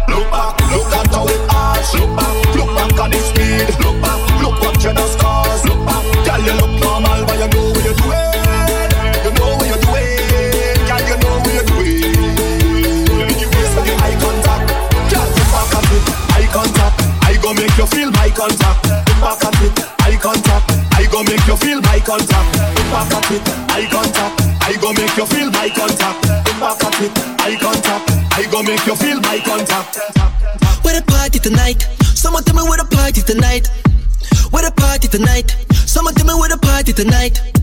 contact. 22.06 22.54
Look 22.78 22.88
back 22.94 23.12
at 23.18 23.30
it, 23.34 23.42
eye 23.74 23.88
contact. 23.90 24.38
I 24.62 24.78
go 24.80 24.92
make 24.94 25.16
you 25.16 25.26
feel 25.26 25.50
my 25.50 25.68
contact. 25.74 26.22
Look 26.46 26.58
back 26.62 26.84
at 26.86 27.02
it, 27.02 27.12
eye 27.42 27.58
contact. 27.58 28.06
I 28.30 28.46
go 28.46 28.62
make 28.62 28.86
you 28.86 28.94
feel 28.94 29.20
my 29.20 29.42
contact. 29.44 29.98
Where 30.84 30.94
the 30.94 31.04
party 31.06 31.40
tonight? 31.40 31.82
Someone 32.14 32.44
tell 32.44 32.54
me 32.54 32.62
where 32.62 32.78
the 32.78 32.86
party 32.86 33.22
tonight. 33.22 33.66
Where 34.50 34.62
the 34.62 34.70
party 34.70 35.08
tonight? 35.08 35.56
Someone 35.74 36.14
tell 36.14 36.26
me 36.26 36.34
where 36.34 36.48
the 36.48 36.58
party 36.58 36.92
tonight. 36.92 37.55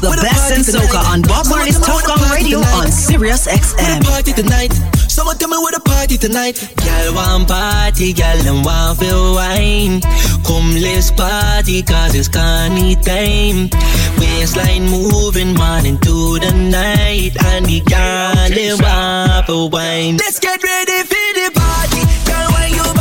The 0.00 0.16
best 0.22 0.52
in 0.56 0.62
soca 0.64 1.04
on 1.12 1.20
Bob 1.20 1.46
Marley's 1.50 1.78
Tuff 1.78 2.02
Gong 2.06 2.24
Radio 2.32 2.60
on 2.60 2.90
Sirius 2.90 3.46
XM. 3.46 4.02
party 4.02 4.32
tonight? 4.32 4.72
Someone 5.08 5.36
tell 5.36 5.50
me 5.50 5.58
where 5.58 5.72
the 5.72 5.80
party 5.80 6.16
tonight. 6.16 6.56
Girl 6.76 7.14
want 7.14 7.48
party, 7.48 8.14
girl 8.14 8.38
them 8.38 8.62
want 8.62 8.98
feel 8.98 9.34
wine. 9.34 10.00
Come 10.46 10.72
let's 10.80 11.10
party 11.10 11.82
cause 11.82 12.14
it's 12.14 12.28
carny 12.28 12.96
time. 12.96 13.68
Waistline 14.16 14.88
moving 14.88 15.52
morning 15.52 15.98
to 15.98 16.38
the 16.40 16.52
night. 16.54 17.36
And 17.52 17.66
the 17.66 17.80
girl 17.84 18.48
they 18.48 18.72
want 18.72 19.70
wine. 19.70 20.16
Let's 20.16 20.38
get 20.40 20.62
ready 20.64 21.04
for 21.04 21.28
the 21.36 21.50
party. 21.52 22.00
Girl 22.24 22.48
wine 22.56 22.72
your 22.72 22.99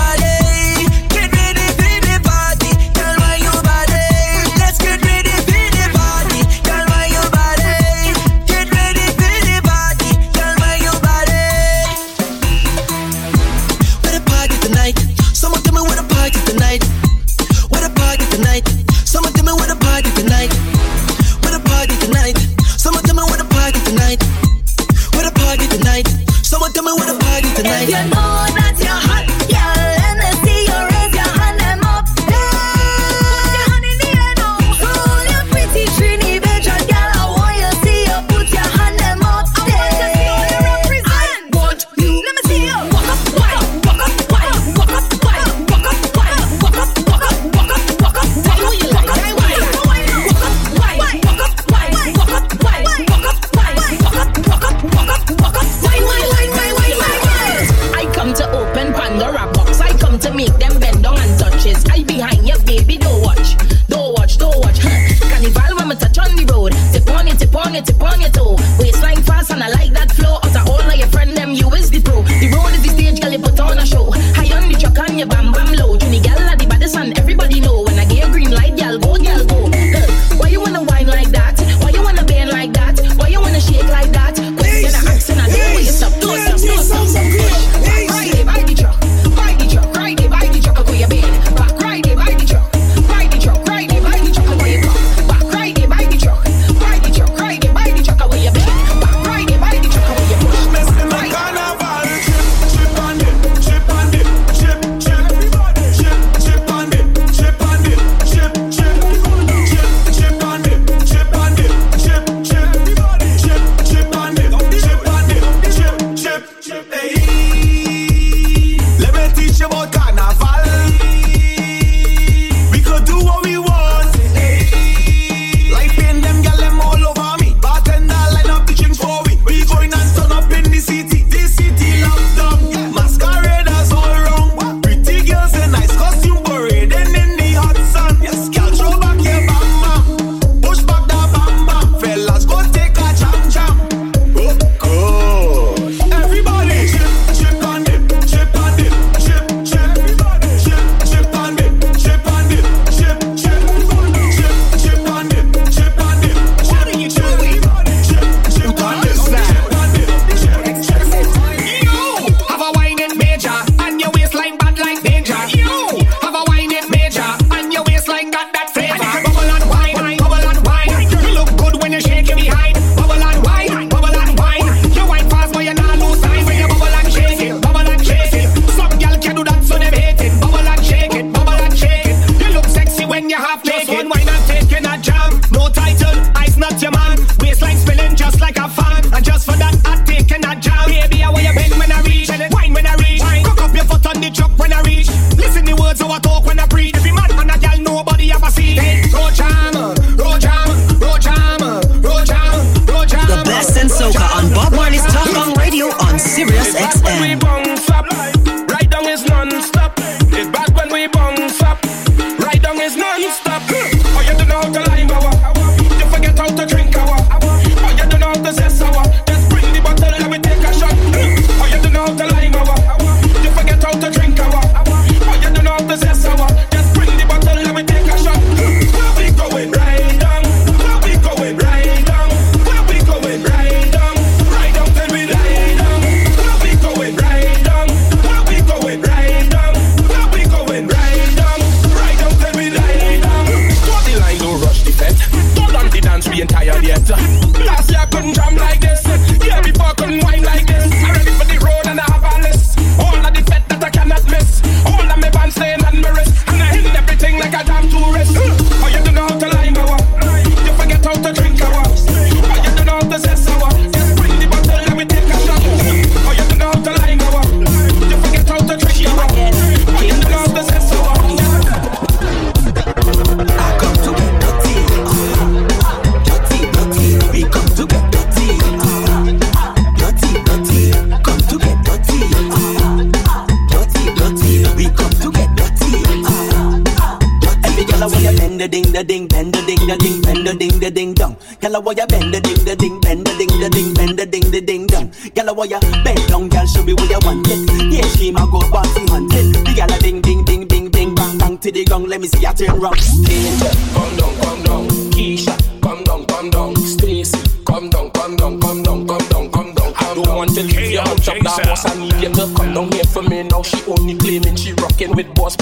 Gyal, 291.70 291.84
why 291.84 291.94
you 291.94 292.08
bend 292.08 292.34
the 292.34 292.42
ding, 292.42 292.66
the 292.66 292.76
ding, 292.76 293.00
bend 293.00 293.28
the 293.28 293.34
ding, 293.38 293.60
the 293.60 293.70
ding, 293.70 293.94
bend 293.94 294.18
the 294.18 294.26
ding, 294.26 294.50
the 294.50 294.62
ding, 294.62 294.88
dong. 294.88 295.10
Gyal, 295.38 295.56
why 295.56 295.66
you 295.66 295.80
bend 296.04 296.28
down, 296.28 296.50
gyal, 296.50 296.66
show 296.66 296.84
me 296.84 296.94
what 296.94 297.10
you 297.10 297.20
want 297.22 297.46
it. 297.48 297.94
Yeah, 297.94 298.08
she 298.18 298.32
my 298.32 298.42
good 298.50 298.66
bouncy 298.74 299.08
hunt 299.10 299.34
it. 299.34 299.54
The 299.54 299.72
gyal, 299.78 300.00
ding, 300.00 300.22
ding, 300.22 300.44
ding, 300.46 300.66
ding, 300.68 300.90
ding, 300.90 301.14
bang, 301.14 301.38
bang, 301.38 301.58
to 301.60 301.72
the 301.72 301.86
gong. 301.86 302.08
Let 302.08 302.22
me 302.22 302.28
see 302.28 302.42
you 302.42 302.54
turn 302.54 302.80
round. 302.80 302.98
Angel, 303.30 303.70
come 303.94 304.18
down, 304.18 304.34
come 304.42 304.64
down. 304.64 304.88
Keisha, 305.14 305.54
come 305.82 306.04
down, 306.04 306.26
come 306.26 306.50
down. 306.50 306.76
Stacy, 306.76 307.38
come 307.66 307.90
down, 307.90 308.10
come 308.12 308.36
down, 308.36 308.60
come 308.60 308.82
down, 308.82 309.08
come 309.08 309.28
down, 309.30 309.52
come 309.52 309.74
down. 309.76 309.94
I 309.96 310.14
don't 310.16 310.36
want 310.36 310.56
to 310.56 310.64
leave 310.64 310.92
you 310.92 311.00
out 311.00 311.14
of 311.14 311.24
that 311.24 311.62
boss. 311.66 311.86
I 311.86 311.94
need 311.94 312.18
you 312.18 312.34
to 312.34 312.50
come 312.58 312.74
down 312.74 312.92
here 312.92 313.04
for 313.04 313.22
me 313.22 313.44
now. 313.44 313.62
She 313.62 313.78
only 313.86 314.18
claiming 314.18 314.56
she 314.56 314.74
rocking 314.74 315.16
with 315.16 315.34
boss. 315.36 315.56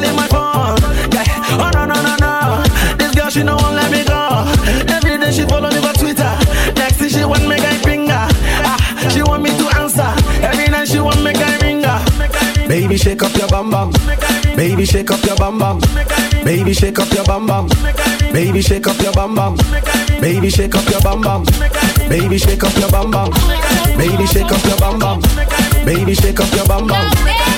Calling 0.00 0.16
my 0.16 0.26
phone. 0.28 0.76
Yeah. 1.12 1.24
Oh 1.60 1.70
no 1.74 1.84
no 1.84 1.96
no 2.00 2.16
no. 2.16 2.64
This 2.96 3.14
girl 3.14 3.30
she 3.30 3.42
no 3.42 3.56
won't 3.56 3.76
let 3.76 3.90
me 3.90 4.04
go. 4.04 4.46
Every 4.94 5.18
day 5.18 5.30
she 5.32 5.44
follow 5.44 5.68
me 5.70 5.80
for 5.80 5.92
Twitter. 5.98 6.32
Next 6.76 6.96
thing 6.96 7.08
she 7.08 7.24
want 7.24 7.46
me 7.46 7.56
guy 7.56 7.76
finger. 7.84 8.24
Ah, 8.64 9.08
she 9.12 9.22
want 9.22 9.42
me 9.42 9.50
to 9.50 9.66
answer. 9.78 10.10
Every 10.42 10.68
night 10.68 10.88
she 10.88 11.00
want 11.00 11.22
me 11.22 11.32
guy 11.32 11.58
ringer. 11.58 11.98
Baby 12.68 12.96
shake 12.96 13.22
up 13.22 13.34
your 13.36 13.48
bum 13.48 13.70
bum. 13.70 13.92
Baby 14.56 14.84
shake 14.86 15.10
up 15.10 15.22
your 15.24 15.36
bum 15.36 15.58
bum. 15.58 15.80
Baby 16.44 16.72
shake 16.72 16.98
up 16.98 17.12
your 17.12 17.24
bum 17.24 17.46
bum. 17.46 17.68
Baby 18.32 18.62
shake 18.62 18.86
up 18.86 19.00
your 19.00 19.12
bum 19.12 19.34
bum. 19.34 19.56
Baby 20.20 20.48
shake 20.48 20.74
up 20.74 20.88
your 20.88 21.00
bum 21.02 21.20
bum. 21.20 21.44
Baby 22.08 22.36
shake 22.38 22.64
up 22.64 22.76
your 22.76 22.88
bum 22.88 23.10
bum. 23.10 23.30
Baby 23.98 24.24
shake 24.26 24.50
up 24.50 24.64
your 24.64 24.76
bum 24.78 24.98
bum. 24.98 25.20
Baby 25.84 26.14
shake 26.14 26.40
up 26.40 26.54
your 26.54 26.66
bum 26.66 26.86
bum. 26.86 27.10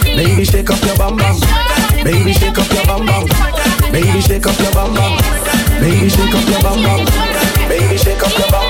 Baby 0.04 0.44
shake 0.44 0.70
up 0.70 0.82
your 0.84 0.96
bum 0.96 1.16
bum. 1.16 1.71
Baby 2.04 2.32
shake 2.32 2.58
up 2.58 2.68
your 2.72 2.84
bum 2.86 3.06
bum. 3.06 3.26
Baby 3.92 4.20
shake 4.20 4.46
up 4.46 4.58
your 4.58 4.72
bum 4.72 4.94
bum. 4.94 5.16
Baby 5.80 6.08
shake 6.08 6.34
up 6.34 6.48
your 6.48 6.60
bum 6.62 6.82
bum. 6.82 7.06
Baby 7.68 7.96
shake 7.96 8.22
up 8.22 8.36
your 8.38 8.50
bum 8.50 8.61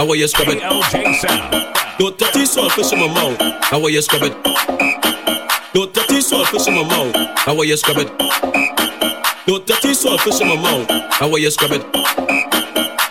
Now 0.00 0.06
why 0.06 0.14
you 0.14 0.26
scrub 0.28 0.48
it? 0.48 0.60
Don't 1.98 2.18
touch 2.18 2.32
this 2.32 2.54
fish 2.74 2.92
in 2.94 3.00
my 3.00 3.06
mouth. 3.08 3.38
Now 3.70 3.80
why 3.80 3.90
you 3.90 4.00
scrub 4.00 4.22
it? 4.22 4.32
Don't 5.74 5.92
touch 5.92 6.08
this 6.08 6.30
fish 6.30 6.68
in 6.68 6.74
my 6.74 6.84
mouth. 6.84 7.14
Now 7.46 7.54
why 7.54 7.64
you 7.64 7.76
scrub 7.76 7.98
it? 7.98 8.08
Don't 9.46 9.66
touch 9.66 9.82
this 9.82 10.02
fish 10.02 10.40
in 10.40 10.48
my 10.48 10.56
mouth. 10.56 10.88
Now 10.88 11.28
why 11.28 11.36
you 11.36 11.50
scrub 11.50 11.72
it? 11.72 11.82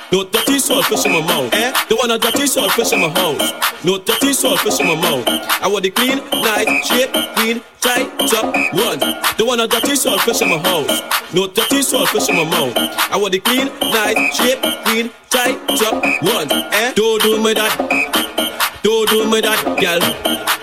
Don't 0.09 0.33
touch 0.33 0.49
dirty 0.60 0.74
saltfish 0.74 1.05
in 1.05 1.12
my 1.12 1.22
mouth. 1.22 1.53
Eh? 1.53 1.74
The 1.88 1.95
one 1.95 2.12
a 2.12 2.20
dirty 2.20 2.43
saltfish 2.43 2.93
in 2.93 2.99
my 3.01 3.10
house. 3.10 3.51
No 3.84 3.97
dirty 3.97 4.32
saltfish 4.32 4.80
in 4.80 4.88
my 4.88 4.95
mouth. 4.95 5.26
I 5.62 5.68
want 5.68 5.84
the 5.84 5.91
clean, 5.91 6.18
nice, 6.32 6.88
shape, 6.88 7.14
clean, 7.36 7.62
tight, 7.80 8.10
top 8.28 8.53
ones. 8.74 9.03
The 9.38 9.45
one 9.45 9.60
a 9.60 9.68
dirty 9.68 9.93
saltfish 9.93 10.41
in 10.41 10.49
my 10.49 10.57
house. 10.57 11.01
No 11.34 11.47
dirty 11.47 11.80
saltfish 11.80 12.30
in 12.30 12.36
my 12.36 12.43
mouth. 12.43 12.74
I 13.12 13.18
want 13.18 13.34
the 13.34 13.39
clean, 13.39 13.68
nice, 13.80 14.36
shape, 14.36 14.62
clean, 14.86 15.12
tight, 15.30 15.57
top 15.78 16.03
ones. 16.24 16.51
Eh? 16.51 16.93
Don't 16.95 17.22
do 17.22 17.41
me 17.41 17.53
that. 17.53 18.80
Don't 18.84 19.10
do 19.10 19.30
me 19.30 19.41
that, 19.41 19.64
girl. 19.80 20.59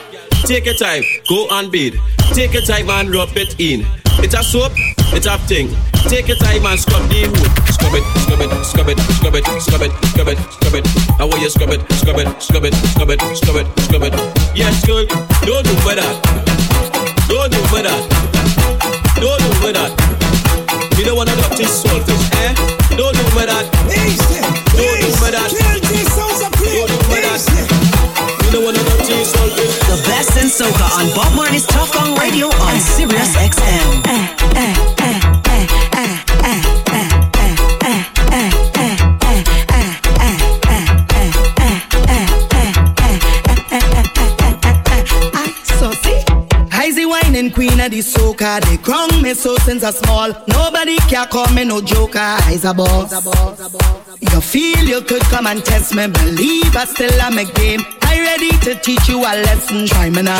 Take 0.47 0.65
your 0.65 0.75
time, 0.75 1.03
go 1.29 1.49
and 1.51 1.73
bathe. 1.73 1.97
Take 2.33 2.53
your 2.53 2.63
time 2.63 2.89
and 2.89 3.13
rub 3.13 3.37
it 3.37 3.59
in. 3.59 3.85
It's 4.23 4.33
a 4.33 4.45
soap, 4.45 4.71
it's 5.11 5.27
a 5.27 5.37
thing. 5.51 5.75
Take 6.07 6.29
your 6.29 6.37
time 6.37 6.65
and 6.65 6.79
scrub 6.79 7.03
the 7.11 7.27
hood. 7.27 7.51
Scrub 7.75 7.95
it, 7.99 8.07
scrub 8.23 8.39
it, 8.39 8.51
scrub 8.63 8.89
it, 8.89 8.99
scrub 9.19 9.35
it, 9.35 9.43
scrub 9.59 9.83
it, 9.83 9.91
scrub 10.07 10.29
it, 10.31 10.39
scrub 10.39 10.75
it. 10.79 10.87
How 11.19 11.27
will 11.27 11.39
you 11.43 11.51
scrub 11.51 11.71
it, 11.71 11.83
scrub 11.99 12.23
it, 12.23 12.31
scrub 12.41 12.63
it, 12.63 12.75
scrub 12.95 13.11
it, 13.11 13.21
scrub 13.35 13.59
it, 13.59 13.67
scrub 13.91 14.03
it? 14.07 14.15
Yes, 14.55 14.87
girl, 14.87 15.05
don't 15.43 15.67
do 15.67 15.75
me 15.83 15.99
that. 15.99 16.15
Don't 17.27 17.51
do 17.51 17.59
me 17.75 17.83
that. 17.83 18.03
Don't 19.19 19.43
do 19.43 19.51
me 19.67 19.73
that. 19.75 19.91
You 20.97 21.05
don't 21.11 21.17
wanna 21.17 21.35
duck 21.43 21.59
this 21.59 21.83
saltfish, 21.83 22.23
eh? 22.39 22.55
Don't 22.95 23.19
do 23.19 23.25
me 23.35 23.51
that. 23.51 23.67
Don't 24.79 25.01
do 25.03 25.11
me 25.11 25.31
that. 25.35 25.66
In 30.41 30.51
soca 30.51 30.87
on 30.99 31.09
Bob 31.15 31.35
Marley's 31.35 31.67
Tuff 31.67 31.93
Gong 31.93 32.15
Radio 32.19 32.49
on 32.49 32.79
Sirius 32.81 33.35
XM. 33.37 34.07
Queen 47.57 47.81
of 47.81 47.91
the 47.91 48.01
soca. 48.01 48.61
They 48.69 48.77
crown 48.77 48.96
me 49.27 49.35
so 49.35 49.57
since 49.67 49.83
I 49.83 49.91
small. 49.91 50.31
Nobody 50.47 50.97
can 51.11 51.27
call 51.27 51.49
me 51.53 51.65
no 51.65 51.81
joker. 51.81 52.19
I's 52.47 52.65
a 52.65 52.73
boss. 52.73 53.11
You 54.21 54.41
feel 54.41 54.79
you 54.85 55.01
could 55.03 55.23
come 55.23 55.47
and 55.49 55.65
test 55.65 55.95
me. 55.97 56.07
Believe 56.07 56.77
I 56.77 56.85
still 56.85 57.11
am 57.21 57.37
a 57.39 57.45
game. 57.45 57.81
I 58.03 58.21
ready 58.21 58.51
to 58.65 58.75
teach 58.81 59.09
you 59.09 59.19
a 59.19 59.33
lesson. 59.47 59.87
Try 59.89 60.11
me 60.11 60.23
now. 60.23 60.39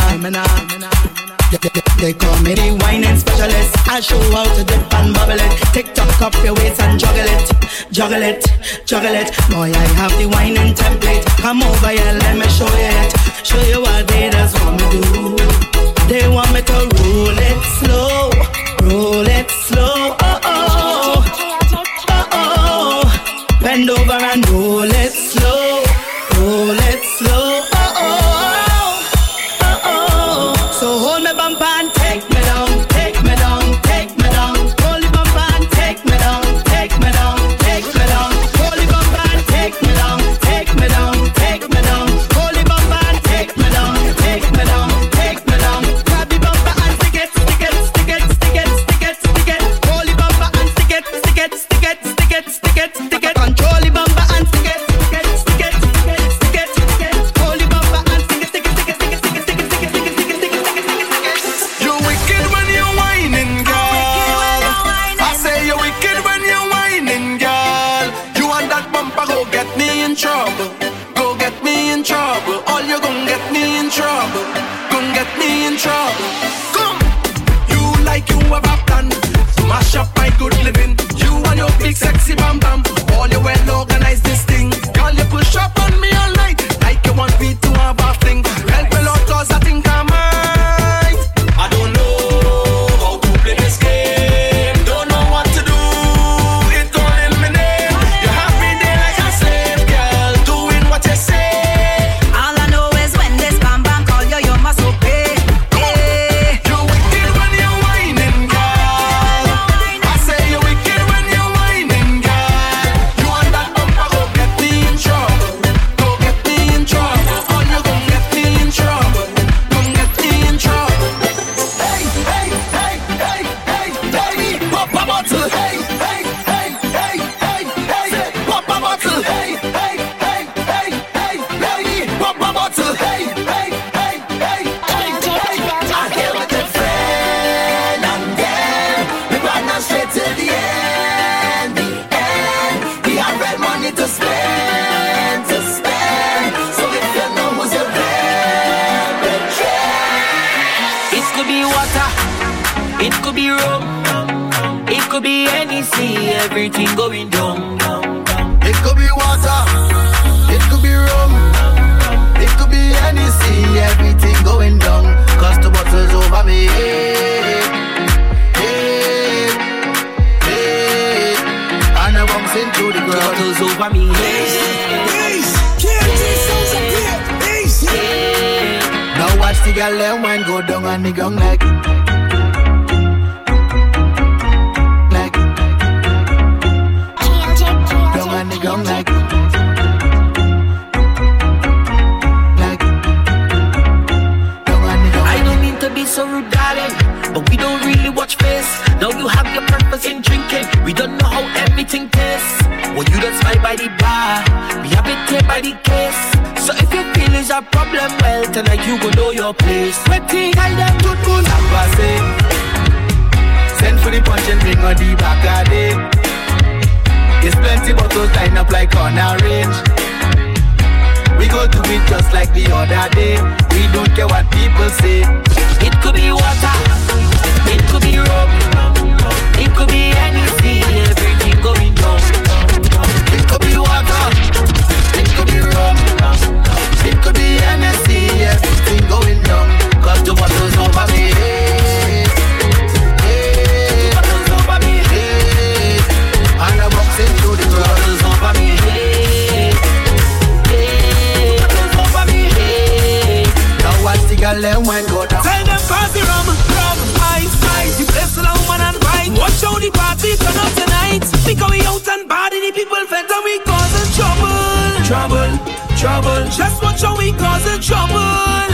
They, 1.51 1.59
they- 1.59 1.83
they 1.99 2.13
call 2.13 2.37
me 2.43 2.55
the 2.55 2.77
whining 2.83 3.17
specialist. 3.17 3.73
I 3.89 3.99
show 4.01 4.21
how 4.31 4.45
to 4.45 4.63
dip 4.65 4.95
and 4.95 5.15
bubble 5.15 5.41
it. 5.41 5.53
Tick 5.75 5.93
tock 5.95 6.21
up 6.23 6.35
your 6.45 6.55
waist 6.55 6.81
and 6.83 7.01
juggle 7.01 7.25
it, 7.25 7.51
juggle 7.91 8.23
it, 8.23 8.45
juggle 8.85 9.15
it. 9.15 9.33
Boy, 9.49 9.73
I 9.73 9.87
have 9.99 10.13
the 10.19 10.27
whining 10.29 10.75
template. 10.75 11.25
Come 11.41 11.63
over 11.63 11.89
here, 11.89 12.13
let 12.21 12.37
me 12.37 12.47
show 12.53 12.69
you 12.69 12.93
it. 13.03 13.13
Show 13.47 13.63
you 13.63 13.81
what 13.81 14.07
they 14.09 14.29
just 14.31 14.61
want 14.61 14.77
me 14.77 14.87
do. 14.91 15.03
They 16.07 16.29
want 16.29 16.53
me 16.53 16.61
to 16.61 16.75
roll 17.01 17.39
it 17.49 17.61
slow, 17.81 18.31
roll 18.87 19.27
it 19.27 19.51
slow. 19.51 20.36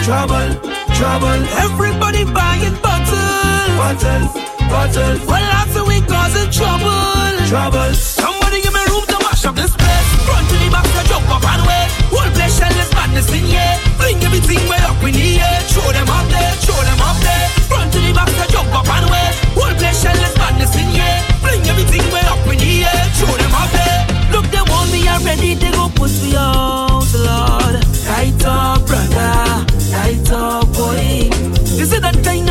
Trouble, 0.02 0.58
trouble. 0.98 1.38
Everybody 1.62 2.24
buying 2.26 2.74
bottles. 2.82 3.70
Bottles, 3.78 4.34
bottles. 4.66 5.22
Well, 5.30 5.48
after 5.62 5.86
we 5.86 6.02
causing 6.10 6.50
trouble. 6.50 6.90
Trouble. 7.46 7.94
Somebody 7.94 8.62
give 8.62 8.74
me 8.74 8.82
room 8.90 9.06
to 9.06 9.18
mash 9.22 9.46
up 9.46 9.54
this 9.54 9.70
place. 9.70 10.08
Front 10.26 10.48
to 10.50 10.56
the 10.58 10.68
back 10.74 10.82
to 10.82 11.06
jump 11.06 11.30
up 11.30 11.46
and 11.46 11.62
wait. 11.62 11.86
Whole 12.10 12.26
place 12.34 12.58
shell 12.58 12.74
madness 12.98 13.30
in 13.30 13.46
here. 13.46 13.78
Bring 13.94 14.18
everything 14.26 14.58
way 14.66 14.82
up 14.82 14.98
in 15.06 15.14
the 15.14 15.38
air. 15.38 15.60
Show 15.70 15.86
them 15.94 16.10
up 16.10 16.26
there, 16.34 16.50
show 16.66 16.80
them 16.82 16.98
up 16.98 17.18
there. 17.22 17.46
Front 17.70 17.94
to 17.94 17.98
the 18.02 18.10
back 18.10 18.26
to 18.26 18.44
jump 18.50 18.74
up 18.74 18.90
and 18.90 19.06
wait. 19.06 19.32
Whole 19.54 19.76
place 19.78 20.02
shell 20.02 20.18
madness 20.34 20.74
in 20.74 20.90
here. 20.90 21.18
Bring 21.46 21.62
everything 21.70 22.02
way 22.10 22.26
up 22.26 22.42
in 22.50 22.58
the 22.58 22.90
air. 22.90 23.02
Show 23.14 23.30
them 23.38 23.54
up 23.54 23.70
there. 23.70 24.02
Look, 24.34 24.50
they 24.50 24.66
want 24.66 24.90
me 24.90 25.06
already. 25.06 25.54
They 25.54 25.70
go 25.70 25.86
push 25.94 26.26
me 26.26 26.34
up. 26.34 26.71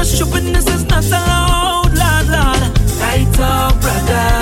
your 0.01 0.25
stupidness 0.25 0.65
is 0.65 0.83
not 0.85 1.05
allowed, 1.05 1.93
lad, 1.93 2.27
lad. 2.27 2.73
Tight 2.97 3.39
up, 3.39 3.79
brother, 3.81 4.33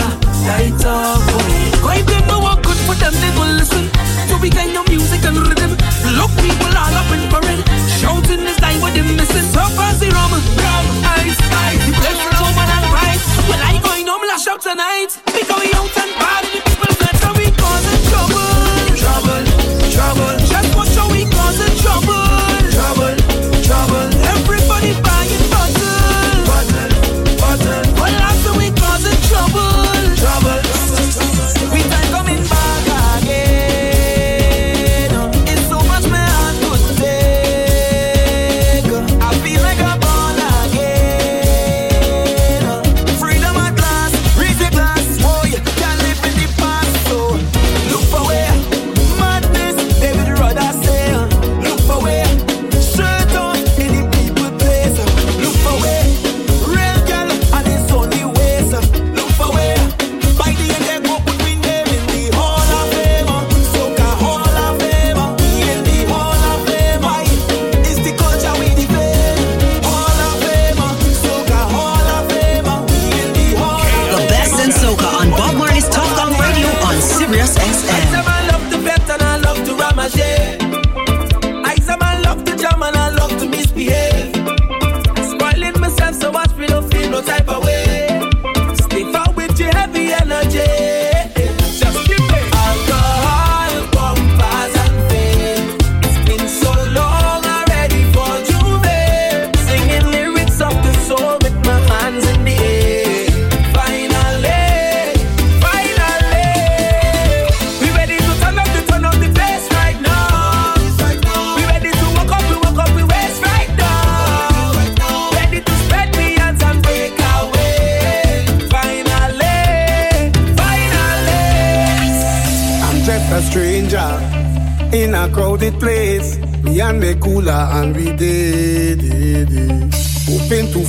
tight 0.47 0.85
up, 0.87 1.19
boy. 1.27 1.83
Why 1.83 2.01
them 2.01 2.27
no 2.27 2.39
work 2.39 2.63
good 2.63 2.79
for 2.87 2.95
them, 2.95 3.11
they 3.19 3.31
go 3.35 3.43
listen 3.59 3.91
to 4.29 4.37
we 4.39 4.49
kind 4.49 4.71
of 4.77 4.87
music 4.87 5.19
and 5.25 5.35
rhythm. 5.35 5.75
Look, 6.15 6.31
people 6.39 6.71
all 6.71 6.95
up 6.95 7.11
in 7.11 7.27
parade, 7.27 7.63
shouting 7.99 8.47
this 8.47 8.55
time, 8.55 8.79
but 8.79 8.93
them 8.95 9.11
missing. 9.19 9.51
So 9.51 9.59
fancy 9.75 10.07
rum, 10.07 10.31
brown 10.55 10.85
ice, 11.19 11.35
ice. 11.35 11.83
The 11.83 11.91
place 11.91 12.19
for 12.23 12.31
rum 12.39 12.55
and 12.55 12.85
rice. 12.95 13.25
Well, 13.51 13.59
I 13.59 13.81
going 13.83 14.07
home, 14.07 14.23
lash 14.31 14.47
up 14.47 14.61
tonight. 14.61 15.18
Real 77.29 77.45
SF. 77.45 77.98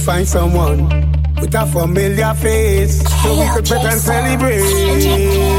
find 0.01 0.27
someone 0.27 0.89
with 1.41 1.55
a 1.55 1.67
familiar 1.67 2.33
face 2.35 3.03
so 3.23 3.39
we 3.39 3.47
could 3.53 3.67
pet 3.67 3.85
and 3.85 4.01
celebrate. 4.01 4.65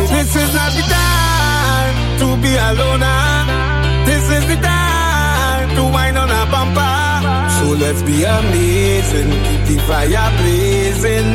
This 0.09 0.35
is 0.35 0.53
not 0.53 0.71
the 0.73 0.81
time 0.81 1.95
to 2.19 2.27
be 2.41 2.51
a 2.57 2.69
loner. 2.73 4.05
This 4.05 4.25
is 4.37 4.43
the 4.47 4.57
time 4.61 5.69
to 5.75 5.83
wind 5.83 6.17
on 6.17 6.29
a 6.29 6.43
bumper. 6.49 6.97
So 7.57 7.65
let's 7.83 8.01
be 8.01 8.23
amazing, 8.23 9.29
keep 9.47 9.61
the 9.69 9.77
fire 9.87 10.31
blazing. 10.37 11.29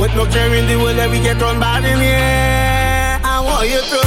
With 0.00 0.14
no 0.14 0.24
care 0.26 0.54
in 0.54 0.66
the 0.68 0.76
world 0.78 0.96
that 0.98 1.10
we 1.10 1.20
get 1.20 1.42
on 1.42 1.58
bad 1.58 1.84
in 1.84 1.98
here. 1.98 3.20
I 3.24 3.40
want 3.44 3.68
you 3.68 3.80
to 3.80 4.01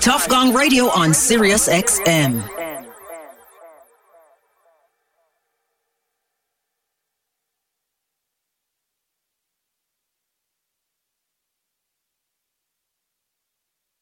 Tuff 0.00 0.30
Gong 0.30 0.54
Radio 0.54 0.88
on 0.88 1.12
Sirius 1.12 1.68
XM. 1.68 2.59